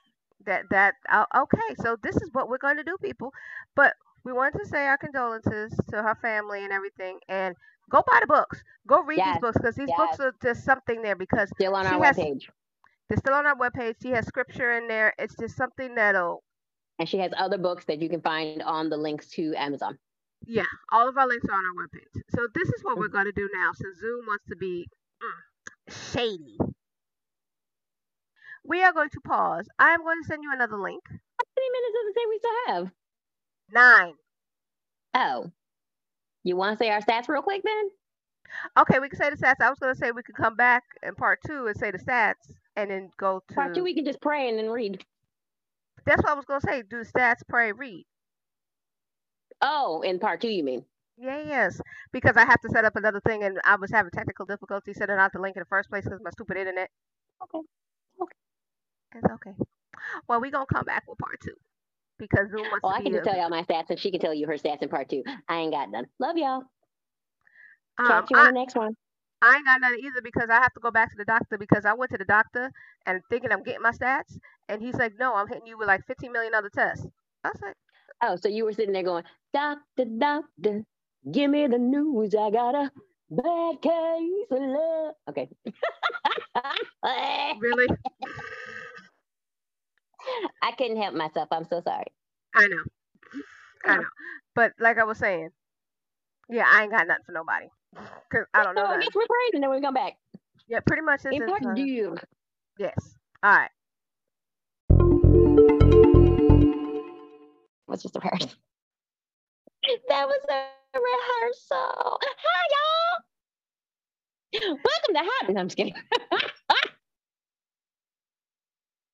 [0.47, 1.75] That that uh, okay.
[1.83, 3.33] So this is what we're going to do, people.
[3.77, 7.55] But we want to say our condolences to her family and everything, and
[7.91, 8.63] go buy the books.
[8.87, 9.99] Go read Yes, these books because these yes.
[9.99, 12.45] books are just something there because Still on She our has- webpage.
[13.09, 13.97] they're still on our webpage.
[14.03, 15.13] She has scripture in there.
[15.19, 16.43] It's just something that'll
[16.99, 19.99] And she has other books that you can find on the links to Amazon.
[20.47, 22.23] Yeah, all of our links are on our webpage.
[22.35, 24.89] So this is what we're going to do now since Zoom wants to be
[25.23, 26.57] mm, shady.
[28.65, 29.67] We are going to pause.
[29.79, 31.03] I am going to send you another link.
[31.09, 32.91] How many minutes does it say we still have?
[33.73, 34.15] Nine.
[35.15, 35.53] Oh.
[36.45, 37.91] You want to say our stats real quick then?
[38.79, 39.61] Okay, we can say the stats.
[39.61, 41.99] I was going to say we could come back in part two and say the
[41.99, 43.55] stats and then go to.
[43.55, 45.05] Part two, we can just pray and then read.
[46.07, 46.83] That's what I was going to say.
[46.89, 48.07] Do stats, pray, read.
[49.61, 50.85] Oh, in part two, you mean?
[51.17, 51.81] Yeah, yes.
[52.13, 55.17] Because I have to set up another thing and I was having technical difficulty setting
[55.17, 56.91] out the link in the first place because my stupid internet.
[57.43, 57.67] Okay.
[58.23, 58.37] Okay.
[59.17, 59.55] It's okay.
[60.29, 61.55] Well, we're going to come back with part two
[62.19, 64.21] because Zoom wants Well, to I can just tell y'all my stats and she can
[64.21, 65.25] tell you her stats in part two.
[65.49, 66.07] I ain't got none.
[66.21, 66.63] Love y'all.
[67.99, 68.97] Um, Catch you I, on the next one.
[69.43, 71.85] I ain't got none either because I have to go back to the doctor because
[71.85, 72.71] I went to the doctor
[73.07, 76.05] and thinking I'm getting my stats, and he's like, "No, I'm hitting you with like
[76.07, 77.07] 15 million other tests."
[77.45, 77.77] I was like,
[78.21, 80.85] Oh, so you were sitting there going, Doctor, doctor,
[81.33, 82.35] give me the news.
[82.35, 82.91] I got a
[83.31, 85.15] bad case of love.
[85.31, 85.49] Okay.
[87.61, 87.87] "Really?
[90.63, 91.49] I couldn't help myself.
[91.51, 92.05] I'm so sorry.
[92.55, 92.83] I know,
[93.87, 94.05] I know."
[94.55, 95.51] But like I was saying,
[96.51, 97.69] yeah, I ain't got nothing for nobody
[98.31, 100.15] because I don't know So I guess we're praying and then we come back.
[100.69, 101.51] Yeah, pretty much this In is.
[101.67, 102.17] uh, two.
[102.79, 103.15] yes.
[103.43, 103.71] All right.
[107.87, 108.51] What's just a rehearsal.
[109.89, 112.21] That was a rehearsal.
[112.23, 112.65] Hi,
[114.53, 114.77] y'all.
[114.85, 115.49] Welcome to Hot.
[115.51, 115.95] No, I'm just kidding.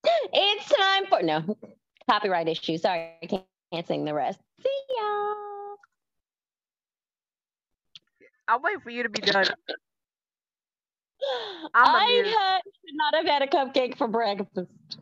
[0.32, 1.56] it's time for no
[2.10, 2.76] copyright issue.
[2.78, 4.40] Sorry, I can't, can't sing the rest.
[4.60, 5.76] See y'all.
[8.48, 9.46] I'll wait for you to be done.
[11.72, 14.98] I'm I had, should not have had a cupcake for breakfast.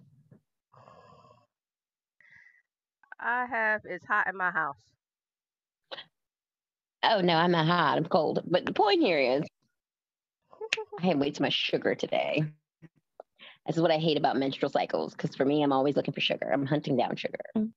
[3.18, 4.76] I have it's hot in my house.
[7.05, 7.99] Oh no, I'm not hot.
[7.99, 8.43] I'm cold.
[8.47, 9.43] But the point here is,
[11.01, 12.45] I had way too much sugar today.
[13.67, 15.12] This is what I hate about menstrual cycles.
[15.15, 16.51] Because for me, I'm always looking for sugar.
[16.53, 17.38] I'm hunting down sugar.
[17.57, 17.71] Mm.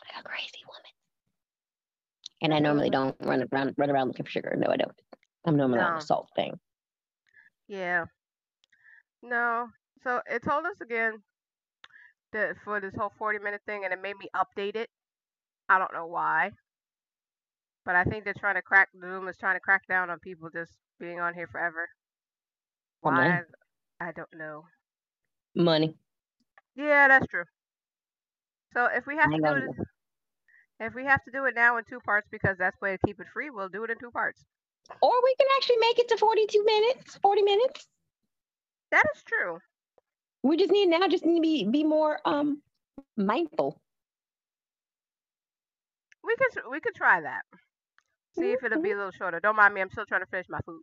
[0.00, 0.82] Like a crazy woman.
[2.42, 4.54] And I normally don't run around run around looking for sugar.
[4.56, 4.92] No, I don't.
[5.46, 5.98] I'm normally on No.
[5.98, 6.58] a salt thing.
[7.68, 8.06] Yeah.
[9.22, 9.68] No.
[10.02, 11.22] So it told us again
[12.32, 14.88] that for this whole 40 minute thing, and it made me update it.
[15.68, 16.50] I don't know why.
[17.84, 20.50] But I think they're trying to crack, Zoom is trying to crack down on people
[20.50, 21.88] just being on here forever.
[23.02, 23.28] Well, Why?
[23.28, 23.44] man.
[24.00, 24.64] I don't know.
[25.54, 25.94] Money.
[26.76, 27.44] Yeah, that's true.
[28.72, 29.86] So if we have to do it,
[30.80, 33.20] if we have to do it now in two parts because that's way to keep
[33.20, 34.44] it free, we'll do it in two parts.
[35.00, 37.86] Or we can actually make it to 42 minutes, 40 minutes.
[38.90, 39.58] That is true.
[40.42, 42.60] We just need now just need to be be more um
[43.16, 43.80] mindful.
[46.24, 47.42] We could we could try that.
[48.38, 49.40] See if it'll be a little shorter.
[49.40, 49.80] Don't mind me.
[49.80, 50.80] I'm still trying to finish my food.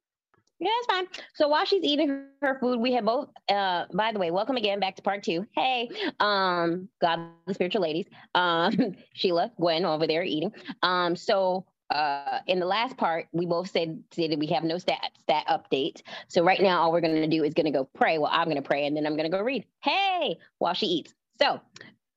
[0.60, 1.24] Yeah, that's fine.
[1.36, 3.30] So while she's eating her- food, we have both.
[3.50, 5.46] Uh, by the way, welcome again back to part two.
[5.56, 8.76] Hey, um, God, the spiritual ladies, um,
[9.14, 10.52] Sheila, Gwen over there eating.
[10.84, 14.78] Um, so uh, in the last part, we both said said that we have no
[14.78, 16.02] stat stat update.
[16.28, 18.18] So right now, all we're gonna do is gonna go pray.
[18.18, 19.66] Well, I'm gonna pray, and then I'm gonna go read.
[19.82, 21.14] Hey, while she eats.
[21.42, 21.62] So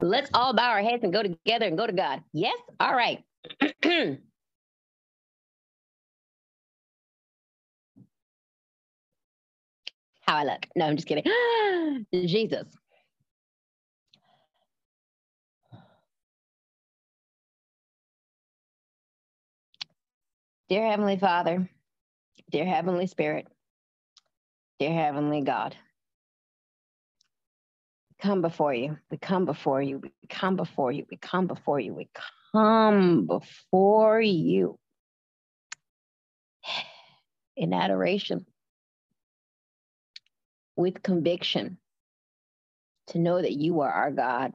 [0.00, 2.22] let's all bow our heads and go together and go to God.
[2.32, 2.58] Yes.
[2.80, 3.24] All right.
[10.32, 10.66] how I look.
[10.74, 11.24] No, I'm just kidding.
[12.12, 12.66] Jesus.
[20.68, 21.68] Dear Heavenly Father,
[22.50, 23.46] dear Heavenly Spirit,
[24.78, 25.76] dear Heavenly God,
[28.22, 28.96] come before you.
[29.10, 29.98] We come before you.
[29.98, 31.04] We come before you.
[31.10, 31.92] We come before you.
[31.92, 32.08] We
[32.54, 34.78] come before you
[37.54, 38.46] in adoration
[40.82, 41.78] with conviction
[43.06, 44.52] to know that you are our God.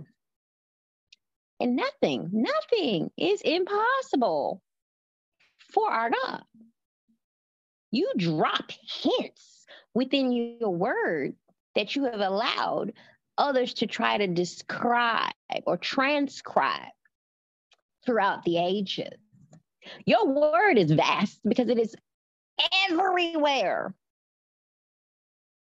[1.61, 4.61] And nothing, nothing is impossible
[5.73, 6.43] for our God.
[7.91, 11.35] You drop hints within your word
[11.75, 12.91] that you have allowed
[13.37, 15.31] others to try to describe
[15.65, 16.91] or transcribe
[18.05, 19.17] throughout the ages.
[20.05, 21.95] Your word is vast because it is
[22.89, 23.95] everywhere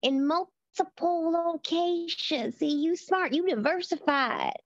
[0.03, 2.57] in multiple locations.
[2.57, 4.57] See, you smart, you diversified.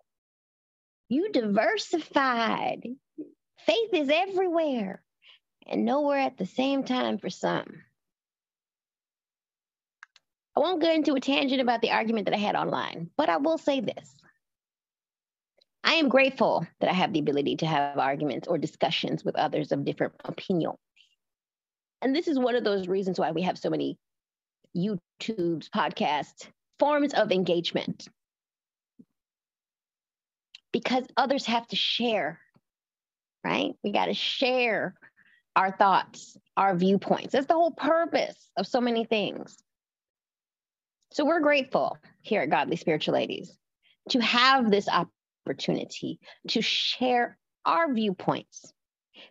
[1.08, 2.84] You diversified.
[3.66, 5.02] Faith is everywhere
[5.66, 7.84] and nowhere at the same time for some.
[10.56, 13.38] I won't go into a tangent about the argument that I had online, but I
[13.38, 14.16] will say this.
[15.84, 19.72] I am grateful that I have the ability to have arguments or discussions with others
[19.72, 20.78] of different opinions.
[22.02, 23.98] And this is one of those reasons why we have so many
[24.78, 26.48] YouTube's, podcasts,
[26.80, 28.08] forms of engagement.
[30.72, 32.40] Because others have to share,
[33.44, 33.74] right?
[33.84, 34.94] We got to share
[35.56, 37.34] our thoughts, our viewpoints.
[37.34, 39.58] That's the whole purpose of so many things.
[41.12, 43.58] So we're grateful here at Godly Spiritual Ladies
[44.10, 48.72] to have this opportunity to share our viewpoints,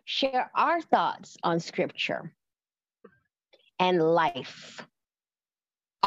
[0.03, 2.33] share our thoughts on scripture
[3.79, 4.85] and life,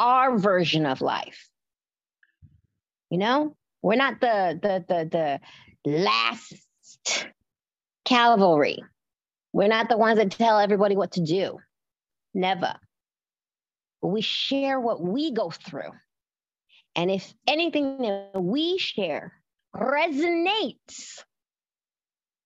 [0.00, 1.48] our version of life.
[3.10, 5.40] You know, we're not the the the
[5.84, 6.54] the last
[8.04, 8.82] cavalry.
[9.52, 11.58] We're not the ones that tell everybody what to do.
[12.34, 12.74] Never.
[14.02, 15.90] We share what we go through.
[16.96, 19.32] And if anything that we share
[19.74, 21.22] resonates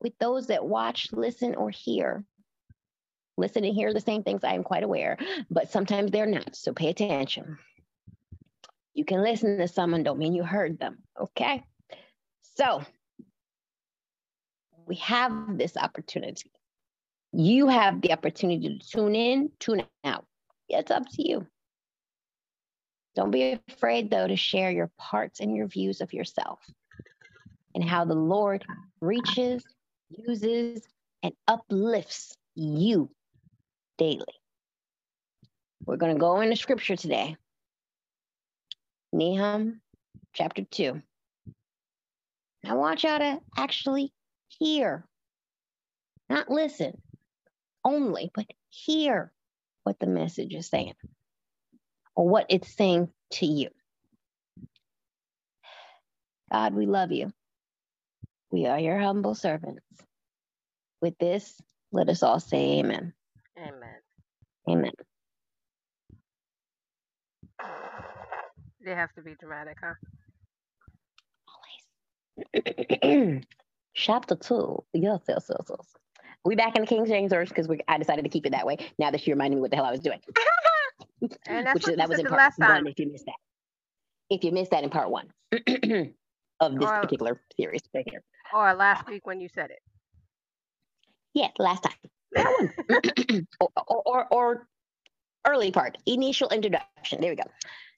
[0.01, 2.25] with those that watch, listen, or hear,
[3.37, 5.19] listen and hear the same things, I am quite aware,
[5.51, 6.55] but sometimes they're not.
[6.57, 7.59] So pay attention.
[8.95, 10.99] You can listen to someone, don't mean you heard them.
[11.21, 11.65] Okay.
[12.57, 12.83] So
[14.87, 16.51] we have this opportunity
[17.37, 20.25] you have the opportunity to tune in, tune out.
[20.69, 21.47] It's up to you.
[23.17, 26.61] Don't be afraid, though, to share your parts and your views of yourself
[27.75, 28.65] and how the Lord
[29.01, 29.65] reaches,
[30.11, 30.83] uses,
[31.23, 33.11] and uplifts you
[33.99, 34.25] daily.
[35.87, 37.37] We're going to go into scripture today.
[39.13, 39.81] Nahum
[40.33, 41.01] chapter 2.
[42.67, 44.13] I want y'all to actually
[44.49, 45.07] hear,
[46.29, 47.01] not listen,
[47.85, 49.33] only, but hear
[49.85, 50.95] what the message is saying
[52.17, 53.69] or what it's saying to you.
[56.51, 57.33] God, we love you.
[58.51, 59.85] We are your humble servants.
[61.01, 61.61] With this,
[61.93, 63.13] let us all say amen.
[63.59, 64.01] Amen.
[64.69, 64.93] Amen.
[68.85, 69.95] They have to be dramatic, huh?
[72.53, 73.45] Always.
[73.95, 74.85] Chapter two.
[74.93, 75.95] Yes, yes, yes, yes.
[76.45, 78.77] We back in the King James version because I decided to keep it that way.
[78.99, 80.21] Now that you reminded me what the hell I was doing.
[81.47, 82.87] and that's Which, that was in part one.
[82.87, 83.37] If you missed that,
[84.29, 88.75] if you missed that in part one of this or, particular series right here, or
[88.75, 89.81] last week when you said it.
[91.33, 91.95] Yeah, last time.
[92.35, 93.47] That one.
[93.61, 94.69] or, or, or,
[95.47, 97.21] early part, initial introduction.
[97.21, 97.45] There we go.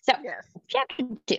[0.02, 0.44] So, yes.
[0.68, 1.38] chapter two.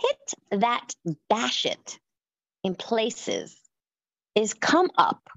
[0.00, 0.94] hit that
[1.30, 1.98] dash it
[2.62, 3.56] in places
[4.34, 5.28] is come up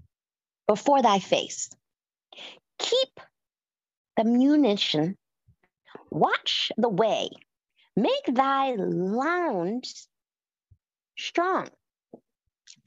[0.67, 1.69] before thy face.
[2.77, 3.19] Keep
[4.17, 5.17] the munition,
[6.09, 7.29] watch the way,
[7.95, 10.07] make thy loins
[11.19, 11.67] strong.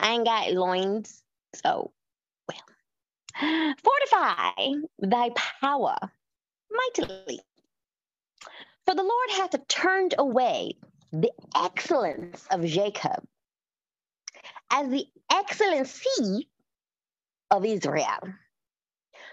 [0.01, 1.23] I ain't got loins,
[1.55, 1.92] so
[2.49, 3.75] well.
[3.83, 5.97] Fortify thy power
[6.71, 7.40] mightily.
[8.87, 10.75] For the Lord hath turned away
[11.12, 13.25] the excellence of Jacob
[14.71, 16.49] as the excellency
[17.51, 18.35] of Israel.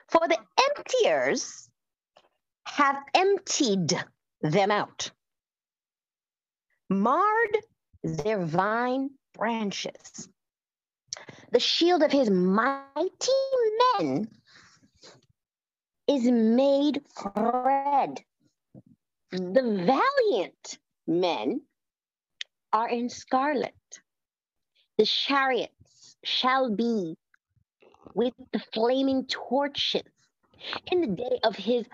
[0.10, 1.70] For the emptiers
[2.66, 3.94] have emptied
[4.42, 5.12] them out,
[6.90, 7.58] marred
[8.04, 10.30] their vine branches.
[11.52, 13.32] The shield of his mighty
[14.00, 14.28] men
[16.08, 17.02] is made
[17.36, 18.20] red.
[19.32, 21.62] The valiant men
[22.74, 23.74] are in scarlet.
[24.98, 27.16] The chariots shall be
[28.16, 30.04] with the flaming torches
[30.92, 31.86] in the day of his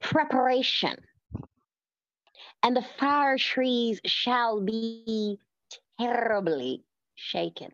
[0.00, 0.96] preparation.
[2.64, 5.38] And the fire trees shall be
[6.00, 6.82] terribly
[7.14, 7.70] shaken.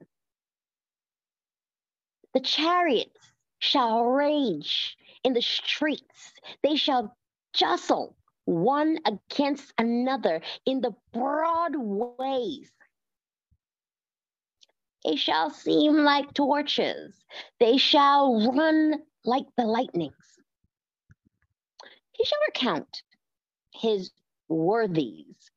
[2.35, 6.33] The chariots shall rage in the streets,
[6.65, 7.17] they shall
[7.53, 8.17] jostle
[8.47, 12.73] one against another in the broad ways.
[15.05, 17.15] They shall seem like torches.
[17.61, 20.41] They shall run like the lightnings.
[22.11, 23.03] He shall recount
[23.73, 24.11] his
[24.51, 25.51] worthies.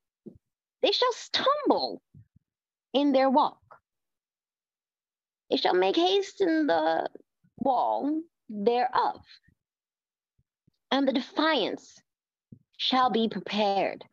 [0.82, 2.00] They shall stumble
[2.92, 3.58] in their walk.
[5.50, 7.08] They shall make haste in the
[7.58, 9.20] wall thereof,
[10.90, 12.00] and the defiance
[12.76, 14.04] shall be prepared.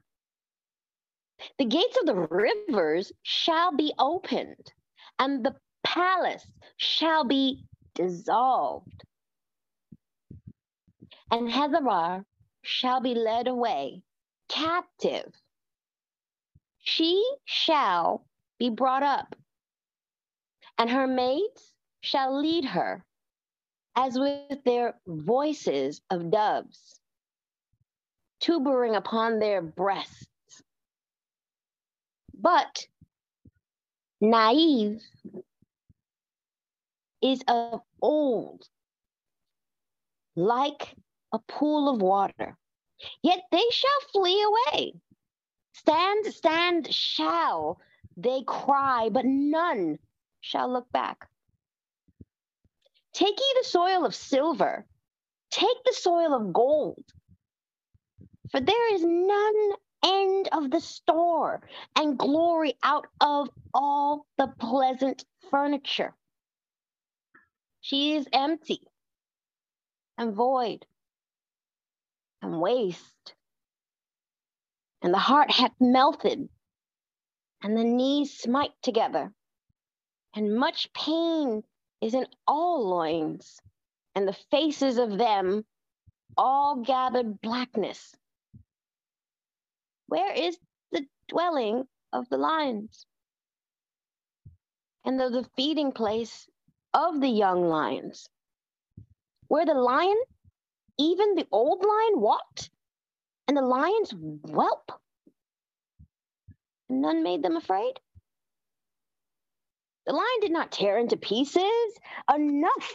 [1.57, 4.71] The gates of the rivers shall be opened,
[5.19, 6.45] and the palace
[6.77, 7.63] shall be
[7.95, 9.03] dissolved.
[11.31, 12.25] And Huzzab
[12.61, 14.03] shall be led away
[14.51, 15.31] captive.
[16.79, 18.25] She shall
[18.59, 19.35] be brought up,
[20.77, 21.71] and her maids
[22.01, 23.05] shall lead her,
[23.95, 26.99] as with their voices of doves,
[28.41, 30.27] tabering upon their breasts.
[32.33, 32.87] But
[34.19, 34.99] Nineveh
[37.21, 38.67] is of old,
[40.35, 40.95] like
[41.31, 42.57] a pool of water.
[43.23, 44.93] Yet they shall flee away.
[45.73, 47.79] Stand, stand shall
[48.17, 49.99] they cry, but none
[50.41, 51.29] shall look back.
[53.13, 54.85] Take ye the soil of silver,
[55.51, 57.03] take the soil of gold,
[58.51, 59.71] for there is none
[60.03, 61.61] end of the store,
[61.95, 66.15] and glory out of all the pleasant furniture.
[67.81, 68.81] She is empty
[70.17, 70.85] and void
[72.41, 73.35] and waste,
[75.01, 76.47] and the heart hath melted,
[77.63, 79.31] and the knees smite together,
[80.35, 81.63] and much pain
[82.01, 83.59] is in all loins,
[84.15, 85.63] and the faces of them
[86.37, 88.15] all gathered blackness.
[90.07, 90.57] Where is
[90.91, 93.05] the dwelling of the lions?
[95.05, 96.47] And the, the feeding place
[96.93, 98.29] of the young lions?
[99.47, 100.17] Where the lion,
[100.97, 102.69] even the old lion, walked,
[103.47, 104.13] and the lions
[104.43, 104.91] whelp?
[106.89, 107.99] And none made them afraid?
[110.05, 111.99] The lion did not tear into pieces
[112.33, 112.93] enough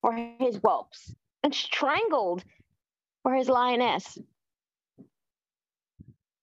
[0.00, 2.44] for his whelps, and strangled
[3.22, 4.18] for his lioness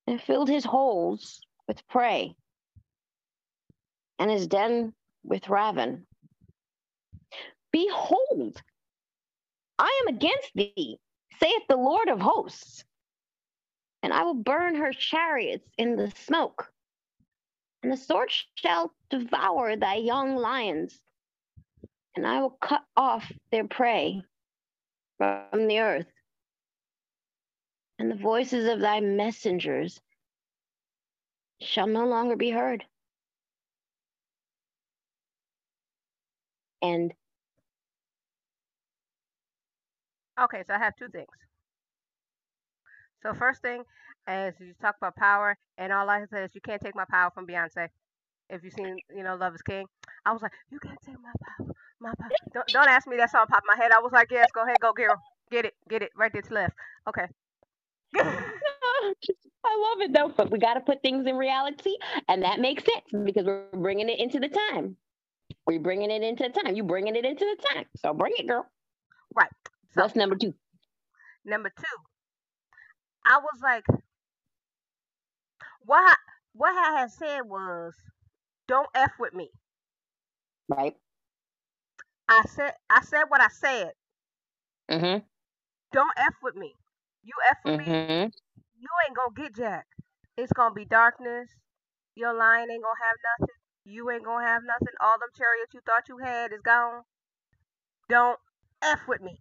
[0.08, 2.36] and filled his holes with prey
[4.20, 6.06] and his den with raven.
[7.72, 8.62] Behold,
[9.82, 11.00] I am against thee,
[11.40, 12.86] saith the Lord of hosts,
[14.04, 16.72] and I will burn her chariots in the smoke,
[17.82, 21.02] and the sword shall devour thy young lions,
[22.16, 24.22] and I will cut off their prey
[25.18, 26.08] from the earth
[28.02, 30.02] and the voices of thy messengers
[31.62, 32.84] shall no longer be heard.
[36.82, 37.14] And
[40.44, 41.28] okay, so I have two things.
[43.24, 43.84] So first thing
[44.28, 47.32] is you talk about power, and all I said is you can't take my power
[47.34, 47.88] from Beyonce.
[48.50, 49.86] If you've seen, you know, Love Is King,
[50.26, 52.30] I was like, you can't take my power, my power.
[52.54, 53.92] Don't, don't ask me that song pop my head.
[53.92, 55.16] I was like, yes, go ahead, go girl,
[55.52, 56.74] get it, get it, right there to left.
[57.08, 57.26] Okay,
[58.16, 61.96] I love it though, but we got to put things in reality,
[62.28, 64.98] and that makes sense because we're bringing it into the time.
[65.66, 66.76] We're bringing it into the time.
[66.76, 68.66] You bringing it into the time, so bring it, girl.
[69.36, 69.50] Right.
[69.94, 70.54] So, What's number two?
[71.44, 71.98] Number two,
[73.26, 73.84] I was like,
[75.82, 76.18] what?
[76.54, 77.94] What I had said was,
[78.68, 79.50] don't f with me.
[80.70, 80.96] Right.
[82.30, 83.92] I said, I said what I said.
[84.90, 85.24] Mhm.
[85.92, 86.76] Don't f with me.
[87.24, 87.92] You F with mm-hmm.
[87.92, 88.32] me,
[88.80, 89.86] you ain't gonna get Jack.
[90.38, 91.50] It's gonna be darkness.
[92.16, 93.56] Your line ain't gonna have nothing.
[93.84, 94.96] You ain't gonna have nothing.
[95.00, 97.04] All them chariots you thought you had is gone.
[98.10, 98.40] Don't
[98.82, 99.40] F with me.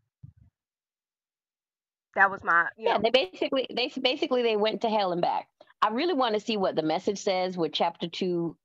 [2.17, 2.97] That was my yeah.
[2.97, 3.03] Know.
[3.05, 5.49] They basically they basically they went to hell and back.
[5.83, 8.57] I really want to see what the message says with chapter two,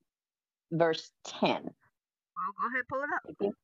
[0.71, 1.61] verse ten.
[2.37, 3.55] Oh, go ahead, pull it up.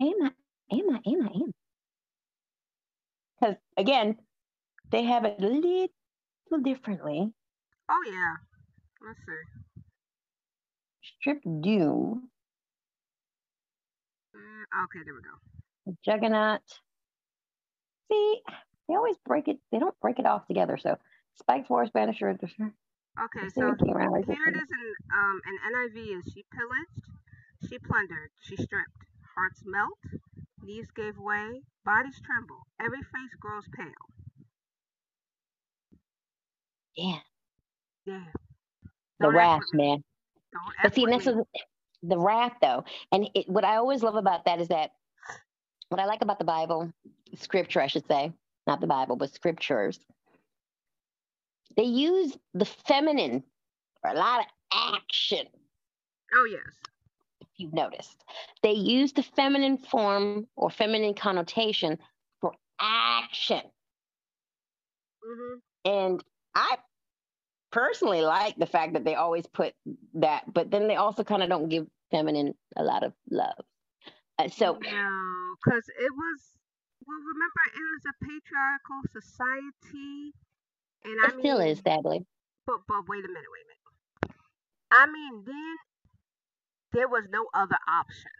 [0.00, 0.30] Am I?
[0.76, 1.00] Am I?
[1.10, 1.30] Am I?
[1.34, 1.52] Am?
[3.40, 4.16] Because again,
[4.90, 5.88] they have it a little
[6.62, 7.32] differently.
[7.90, 8.36] Oh yeah.
[9.04, 9.82] Let's see.
[11.02, 12.28] Strip Doom.
[14.34, 15.96] Uh, okay, there we go.
[16.04, 16.60] Juggernaut.
[18.10, 18.42] See,
[18.88, 19.58] they always break it.
[19.70, 20.76] They don't break it off together.
[20.76, 20.98] So
[21.38, 22.30] Spike Force Banisher.
[22.32, 28.56] Okay, so here it is in um in NIV is she pillaged, she plundered, she
[28.56, 29.04] stripped,
[29.36, 29.98] hearts melt,
[30.62, 34.08] knees gave way, bodies tremble, every face grows pale.
[36.96, 37.18] Yeah.
[38.06, 38.24] Yeah.
[39.20, 40.02] The Don't wrath, man.
[40.52, 41.36] Don't But see, this is
[42.02, 42.84] the wrath, though.
[43.12, 44.92] And it, what I always love about that is that
[45.88, 46.92] what I like about the Bible,
[47.34, 48.32] scripture, I should say,
[48.66, 49.98] not the Bible, but scriptures,
[51.76, 53.42] they use the feminine
[54.00, 55.46] for a lot of action.
[56.34, 56.74] Oh yes.
[57.40, 58.24] If you've noticed,
[58.62, 61.98] they use the feminine form or feminine connotation
[62.40, 63.62] for action.
[65.24, 66.76] hmm And I
[67.70, 69.74] personally like the fact that they always put
[70.14, 73.64] that, but then they also kind of don't give feminine a lot of love.
[74.38, 75.08] Uh, so, No,
[75.64, 76.61] because it was.
[77.06, 80.32] Well, remember, it was a patriarchal society,
[81.04, 82.24] and I it still mean, is, sadly.
[82.66, 84.36] but but wait a minute, wait a minute.
[84.92, 85.76] I mean, then
[86.92, 88.30] there was no other option.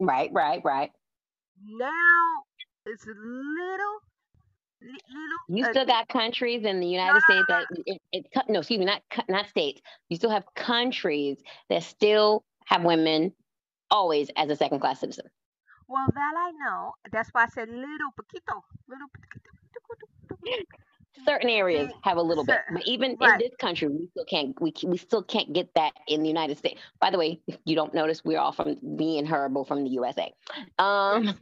[0.00, 0.90] Right, right, right.
[1.62, 1.90] Now
[2.86, 3.96] it's a little,
[4.80, 5.38] little.
[5.48, 8.78] You uh, still got countries in the United no, States that it, it, no, excuse
[8.78, 9.80] me, not not states.
[10.08, 13.32] You still have countries that still have women
[13.90, 15.26] always as a second class citizen.
[15.90, 16.92] Well, that I know.
[17.10, 20.64] That's why I said little poquito, little poquito.
[21.26, 24.72] Certain areas have a little bit, but even in this country, we still can't we
[24.86, 26.80] we still can't get that in the United States.
[27.00, 29.82] By the way, if you don't notice, we're all from me and her both from
[29.82, 30.32] the USA.
[30.78, 31.34] Um,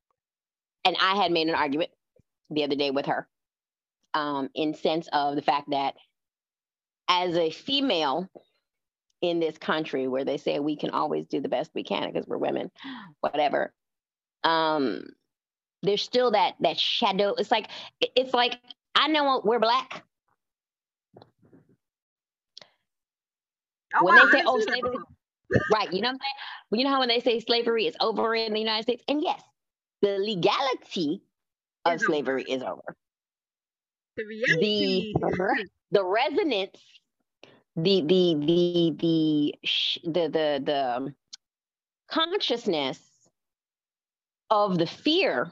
[0.86, 1.90] and I had made an argument
[2.48, 3.28] the other day with her,
[4.14, 5.94] um, in sense of the fact that
[7.08, 8.30] as a female
[9.20, 12.26] in this country where they say we can always do the best we can because
[12.26, 12.70] we're women,
[13.20, 13.72] whatever.
[14.44, 15.10] Um,
[15.82, 17.34] there's still that that shadow.
[17.38, 17.68] It's like
[18.00, 18.58] it's like
[18.94, 20.04] I know we're black.
[23.94, 24.98] Oh When wow, they say, "Oh, slavery,"
[25.68, 25.92] right?
[25.92, 26.80] You know what I'm saying?
[26.80, 29.42] You know how when they say slavery is over in the United States, and yes,
[30.00, 31.22] the legality
[31.84, 32.18] of It's over.
[32.18, 32.96] slavery is over.
[34.16, 35.06] The reality.
[35.16, 35.16] the
[35.90, 37.00] the resonance,
[37.76, 39.54] the the the the
[40.04, 41.14] the the the
[42.08, 43.11] consciousness
[44.52, 45.50] of the fear,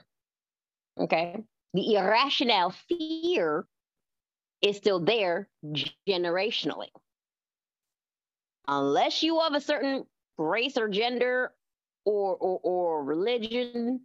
[1.00, 1.42] okay,
[1.72, 3.64] the irrational fear
[4.60, 5.48] is still there
[6.06, 6.90] generationally.
[8.68, 10.04] Unless you of a certain
[10.36, 11.50] race or gender
[12.04, 14.02] or, or, or religion,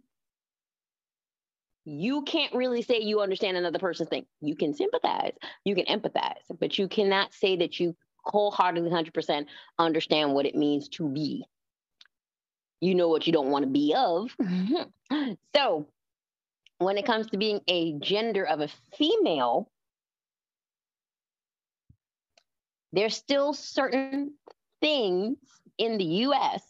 [1.84, 4.24] you can't really say you understand another person's thing.
[4.40, 5.34] You can sympathize,
[5.66, 7.94] you can empathize, but you cannot say that you
[8.24, 9.46] wholeheartedly 100%
[9.78, 11.44] understand what it means to be.
[12.80, 14.34] You know what you don't want to be of.
[14.40, 15.32] Mm-hmm.
[15.54, 15.86] so,
[16.78, 18.68] when it comes to being a gender of a
[18.98, 19.70] female,
[22.92, 24.34] there's still certain
[24.80, 25.38] things
[25.78, 26.62] in the US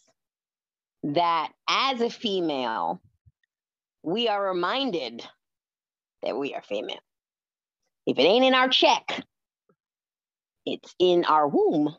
[1.03, 3.01] that as a female,
[4.03, 5.27] we are reminded
[6.23, 7.01] that we are female.
[8.07, 9.21] If it ain't in our check,
[10.65, 11.95] it's in our womb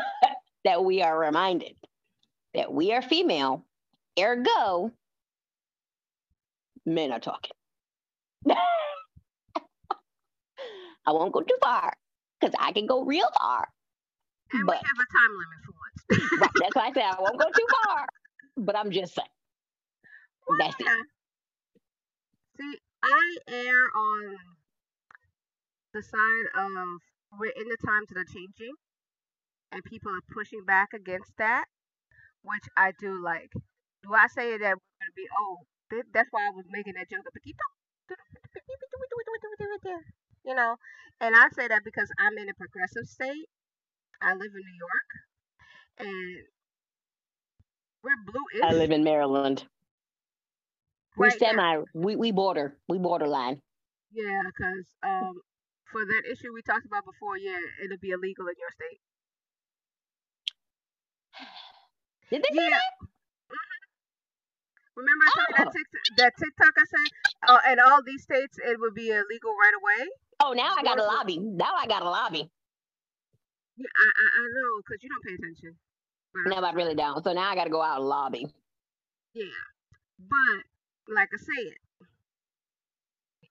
[0.64, 1.74] that we are reminded
[2.54, 3.64] that we are female.
[4.18, 4.92] Ergo,
[6.86, 7.52] men are talking.
[11.06, 11.92] I won't go too far
[12.40, 13.68] because I can go real far.
[14.52, 16.40] And But we have a time limit for once.
[16.40, 18.06] right, that's why I said I won't go too far.
[18.56, 19.28] But I'm just saying.
[20.48, 20.86] Well, That's it.
[22.60, 24.36] See, I err on
[25.92, 26.70] the side of
[27.38, 28.74] we're in the times that are changing,
[29.72, 31.64] and people are pushing back against that,
[32.44, 33.52] which I do like.
[34.04, 35.66] Do I say that we're gonna be old?
[35.90, 37.24] th- That's why I was making that joke.
[40.44, 40.76] You know,
[41.20, 43.48] and I say that because I'm in a progressive state.
[44.22, 45.10] I live in New York,
[45.98, 46.36] and
[48.04, 48.62] we're blue-ish.
[48.64, 49.64] I live in Maryland.
[51.16, 51.48] We right now.
[51.48, 52.76] semi we, we border.
[52.88, 53.62] We borderline.
[54.12, 55.40] Yeah, because um,
[55.92, 59.00] for that issue we talked about before, yeah, it'll be illegal in your state.
[62.30, 62.70] Did they say Yeah.
[62.70, 63.08] that?
[64.96, 66.14] Remember I that, Oh.
[66.18, 67.10] that TikTok I said?
[67.48, 70.10] Uh, in all these states, it would be illegal right away.
[70.40, 71.38] Oh, now I got a lobby.
[71.38, 72.50] Now I got a lobby.
[73.76, 75.78] Yeah, I, I, I know, because you don't pay attention.
[76.32, 77.22] But No, I really don't.
[77.24, 78.46] So now I got to go out and lobby.
[79.34, 79.50] Yeah,
[80.18, 80.62] but
[81.12, 81.74] like I said,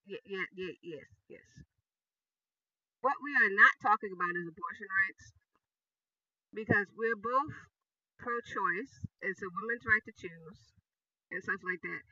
[0.07, 1.47] yeah, yeah, yeah, yes, yes.
[3.01, 5.33] What we are not talking about is abortion rights
[6.53, 7.51] because we're both
[8.23, 8.93] pro-choice.
[9.21, 10.59] It's a woman's right to choose
[11.31, 12.03] and stuff like that.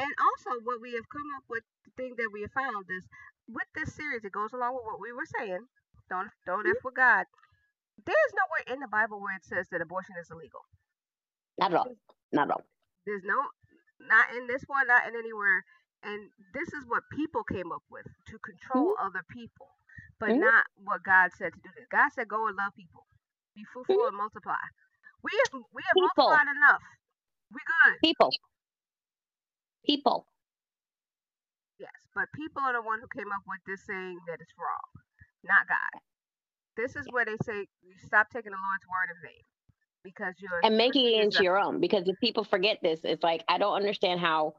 [0.00, 3.04] And also, what we have come up with, the thing that we have found is
[3.50, 5.68] with this series, it goes along with what we were saying.
[6.08, 7.26] Don't don't f with God.
[8.06, 10.64] There's nowhere in the Bible where it says that abortion is illegal.
[11.58, 11.96] Not at all.
[12.32, 12.64] Not at all.
[13.04, 13.36] There's no,
[14.00, 15.64] not in this one, not in anywhere.
[16.04, 19.68] And this is what people came up with to control other people.
[20.20, 20.40] but mm-hmm.
[20.40, 21.70] not what God said to do.
[21.74, 21.86] This.
[21.90, 23.06] God said, "Go and love people,
[23.54, 24.08] be fruitful mm-hmm.
[24.08, 24.62] and multiply."
[25.22, 26.30] We have, we have people.
[26.30, 26.82] multiplied enough.
[27.52, 27.94] We good.
[28.02, 28.30] People.
[29.84, 30.26] People.
[31.78, 34.90] Yes, but people are the one who came up with this saying that it's wrong,
[35.44, 36.00] not God.
[36.76, 39.42] This is where they say you stop taking the Lord's word in vain
[40.04, 41.80] because you're and making it into your own.
[41.80, 44.54] Because if people forget this, it's like I don't understand how,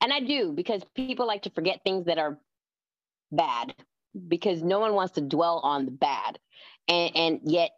[0.00, 2.38] and I do because people like to forget things that are
[3.30, 3.74] bad
[4.28, 6.38] because no one wants to dwell on the bad,
[6.88, 7.70] and and yet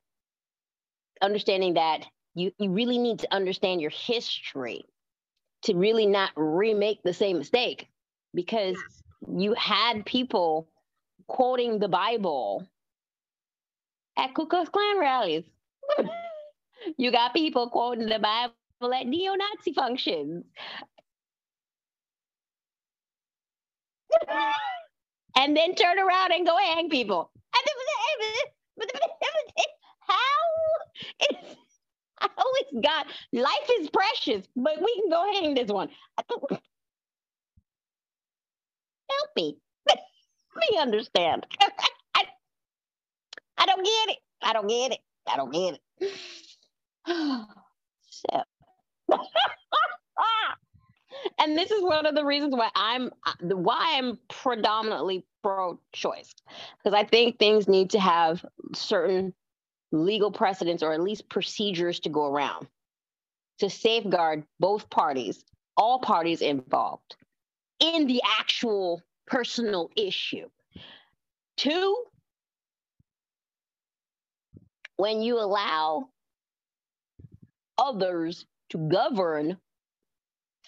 [1.23, 2.05] understanding that
[2.35, 4.85] you you really need to understand your history
[5.63, 7.89] to really not remake the same mistake
[8.35, 8.77] because
[9.27, 10.69] you had people
[11.27, 12.69] quoting the Bible
[14.17, 15.45] at Ku Klux Klan rallies.
[16.99, 20.45] you got people quoting the Bible at neo-Nazi functions.
[25.37, 27.31] and then turn around and go hang people.
[30.07, 30.17] How?
[31.21, 31.57] It's,
[32.21, 35.89] I always got life is precious, but we can go hang this one.
[36.29, 36.51] Help
[39.37, 39.57] me.
[39.89, 39.99] Let
[40.71, 41.47] me understand.
[41.61, 42.25] I,
[43.59, 44.19] I don't get it.
[44.43, 45.01] I don't get it.
[45.27, 45.81] I don't get it.
[48.11, 48.43] so.
[51.39, 53.11] and this is one of the reasons why I'm
[53.41, 56.35] why I'm predominantly pro-choice
[56.79, 58.45] because I think things need to have
[58.75, 59.35] certain
[59.95, 62.67] legal precedents or at least procedures to go around
[63.59, 65.45] to safeguard both parties,
[65.77, 67.17] all parties involved
[67.81, 70.49] in the actual personal issue.
[71.57, 71.97] Two,
[74.97, 76.09] when you allow
[77.79, 79.57] others to govern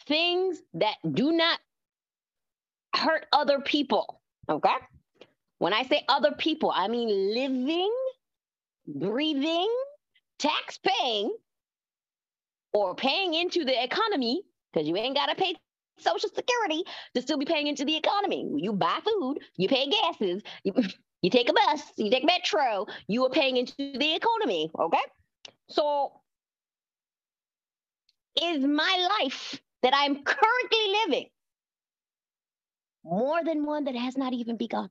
[0.06, 1.58] things that do not
[2.94, 4.20] hurt other people.
[4.48, 4.74] Okay.
[5.58, 7.92] When I say other people, I mean living,
[8.86, 9.68] breathing,
[10.38, 11.34] tax paying,
[12.72, 15.54] or paying into the economy, because you ain't got to pay
[15.98, 16.84] Social Security
[17.14, 18.50] to still be paying into the economy.
[18.56, 20.74] You buy food, you pay gases, you,
[21.22, 24.70] you take a bus, you take metro, you are paying into the economy.
[24.78, 25.02] Okay.
[25.68, 26.12] So,
[28.42, 31.26] is my life that I'm currently living
[33.04, 34.90] more than one that has not even begun?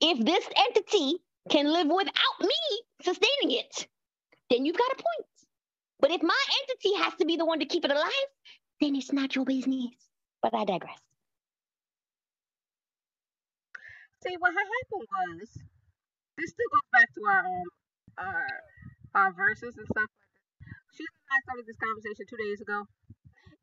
[0.00, 1.18] If this entity
[1.50, 3.88] can live without me sustaining it,
[4.50, 5.28] then you've got a point.
[6.00, 8.30] But if my entity has to be the one to keep it alive,
[8.80, 9.94] then it's not your business.
[10.42, 10.98] But I digress.
[14.24, 15.48] See, what had happened was
[16.38, 17.68] this still goes back to our um
[18.18, 18.46] our
[19.14, 20.10] our verses and stuff.
[20.94, 22.86] She and I started this conversation two days ago,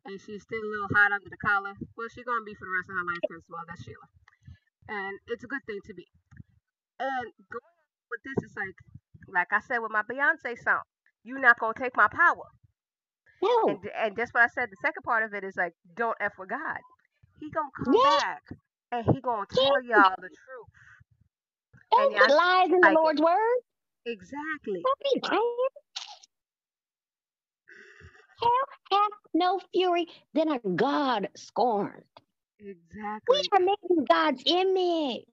[0.06, 1.76] and she's still a little hot under the collar.
[1.98, 4.08] Well, she's gonna be for the rest of her life because well, that's Sheila,
[4.88, 6.08] and it's a good thing to be.
[7.00, 8.76] And going with this is like,
[9.28, 10.84] like I said with my Beyonce song
[11.26, 12.46] you're not gonna take my power.
[13.42, 13.70] No.
[13.70, 14.70] And, and that's what I said.
[14.70, 16.78] The second part of it is like, don't f with God.
[17.40, 18.20] He gonna come yeah.
[18.20, 18.44] back
[18.92, 19.98] and he gonna tell yeah.
[19.98, 20.70] y'all the truth.
[21.92, 23.24] Don't and put lies in the Lord's it.
[23.24, 23.60] word.
[24.06, 24.84] Exactly.
[28.42, 28.50] Hell
[28.92, 32.04] hath no fury than a God scorned.
[32.60, 33.38] Exactly.
[33.38, 35.26] We are making God's image.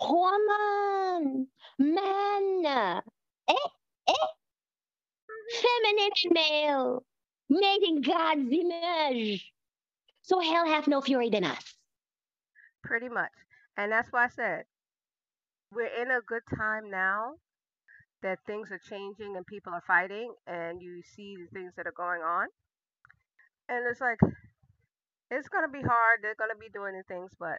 [0.00, 3.54] Woman, man, eh,
[4.08, 4.14] eh,
[5.60, 7.04] feminine and male,
[7.48, 9.52] made in God's image.
[10.22, 11.74] So hell hath no fury than us.
[12.82, 13.32] Pretty much.
[13.76, 14.64] And that's why I said
[15.72, 17.36] we're in a good time now
[18.22, 21.92] that things are changing and people are fighting and you see the things that are
[21.92, 22.48] going on.
[23.68, 24.18] And it's like
[25.30, 27.58] it's gonna be hard, they're gonna be doing the things, but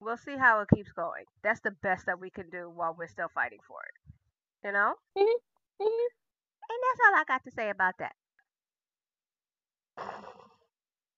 [0.00, 1.24] we'll see how it keeps going.
[1.42, 4.66] That's the best that we can do while we're still fighting for it.
[4.66, 4.94] You know?
[5.16, 5.82] Mm-hmm.
[5.82, 6.08] Mm-hmm.
[6.68, 8.12] And that's all I got to say about that.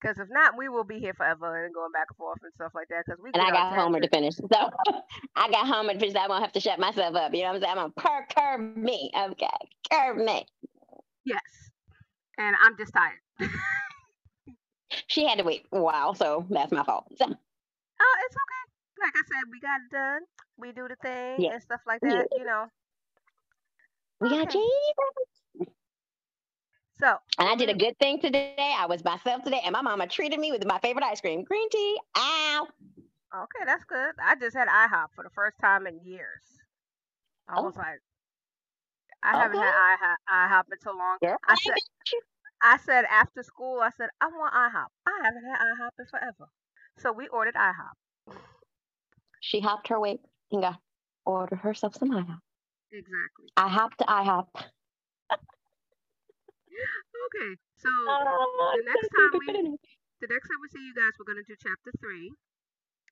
[0.00, 2.72] Because if not, we will be here forever and going back and forth and stuff
[2.74, 3.04] like that.
[3.04, 4.70] Because we and I got homework to finish, so
[5.34, 6.14] I got homework to finish.
[6.16, 7.34] I'm gonna have to shut myself up.
[7.34, 7.78] You know what I'm saying?
[7.78, 9.10] I'm gonna per curve me.
[9.18, 9.46] Okay,
[9.90, 10.46] curve me.
[11.24, 11.40] Yes,
[12.38, 13.50] and I'm just tired.
[15.06, 17.06] she had to wait a while, so that's my fault.
[17.16, 17.24] So.
[17.24, 19.00] Oh, it's okay.
[19.00, 20.22] Like I said, we got it done.
[20.56, 21.52] We do the thing yeah.
[21.52, 22.26] and stuff like that.
[22.32, 22.38] Yeah.
[22.38, 22.66] You know.
[24.20, 24.38] We okay.
[24.38, 25.74] got Jesus.
[27.00, 28.56] So, and I did a good thing today.
[28.58, 31.68] I was myself today, and my mama treated me with my favorite ice cream, green
[31.70, 31.96] tea.
[32.16, 32.66] Ow.
[33.34, 34.14] Okay, that's good.
[34.20, 36.42] I just had IHOP for the first time in years.
[37.48, 37.62] I oh.
[37.62, 38.00] was like,
[39.22, 39.38] I okay.
[39.42, 41.18] haven't had IHOP, IHOP in so long.
[41.22, 41.74] Girl, I said,
[42.62, 44.88] I said after school, I said I want IHOP.
[45.06, 46.50] I haven't had IHOP in forever.
[46.98, 48.34] So we ordered IHOP.
[49.40, 50.18] She hopped her way
[50.50, 50.80] and got
[51.24, 52.40] ordered herself some IHOP.
[52.92, 53.46] Exactly.
[53.56, 54.48] I hopped to IHOP.
[57.28, 59.76] Okay, so oh, the next time we
[60.20, 62.30] the next time we see you guys, we're gonna do chapter three,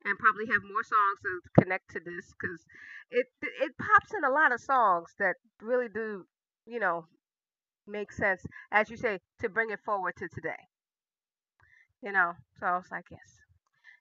[0.05, 2.65] and probably have more songs to connect to this because
[3.11, 6.25] it it pops in a lot of songs that really do
[6.67, 7.07] you know
[7.87, 10.69] make sense as you say to bring it forward to today.
[12.03, 13.41] You know, so I was like yes,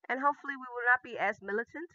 [0.09, 1.89] and hopefully we will not be as militant.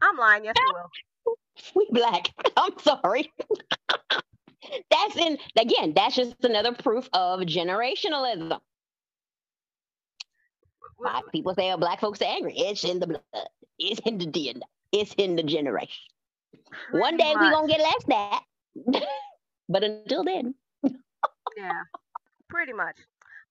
[0.00, 0.44] I'm lying.
[0.44, 0.90] Yes, we will.
[1.74, 2.30] We black.
[2.56, 3.30] I'm sorry.
[4.90, 8.58] that's in again, that's just another proof of generationalism.
[10.96, 12.54] Why people say oh, black folks are angry.
[12.56, 13.48] It's in the blood.
[13.78, 14.62] It's in the DNA.
[14.92, 16.02] It's in the generation.
[16.92, 18.42] One day we're gonna get less that.
[19.68, 20.54] but until then.
[21.56, 21.82] Yeah.
[22.48, 22.96] Pretty much.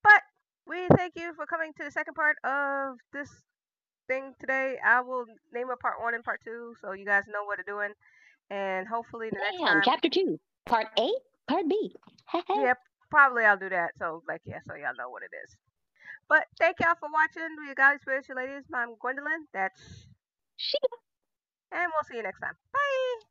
[0.03, 0.21] But
[0.67, 3.29] we thank you for coming to the second part of this
[4.07, 4.77] thing today.
[4.85, 7.63] I will name a part one and part two so you guys know what to
[7.63, 7.91] doing.
[8.49, 9.81] And hopefully the Damn, next time.
[9.85, 10.39] Chapter two.
[10.65, 11.09] Part A,
[11.47, 11.95] part B.
[12.55, 12.77] yep,
[13.09, 13.91] probably I'll do that.
[13.97, 15.55] So like yeah, so y'all know what it is.
[16.27, 17.55] But thank y'all for watching.
[17.57, 18.63] We got spiritual ladies.
[18.73, 19.47] I'm Gwendolyn.
[19.53, 20.07] That's
[20.57, 20.77] she.
[21.71, 22.53] And we'll see you next time.
[22.73, 23.28] Bye.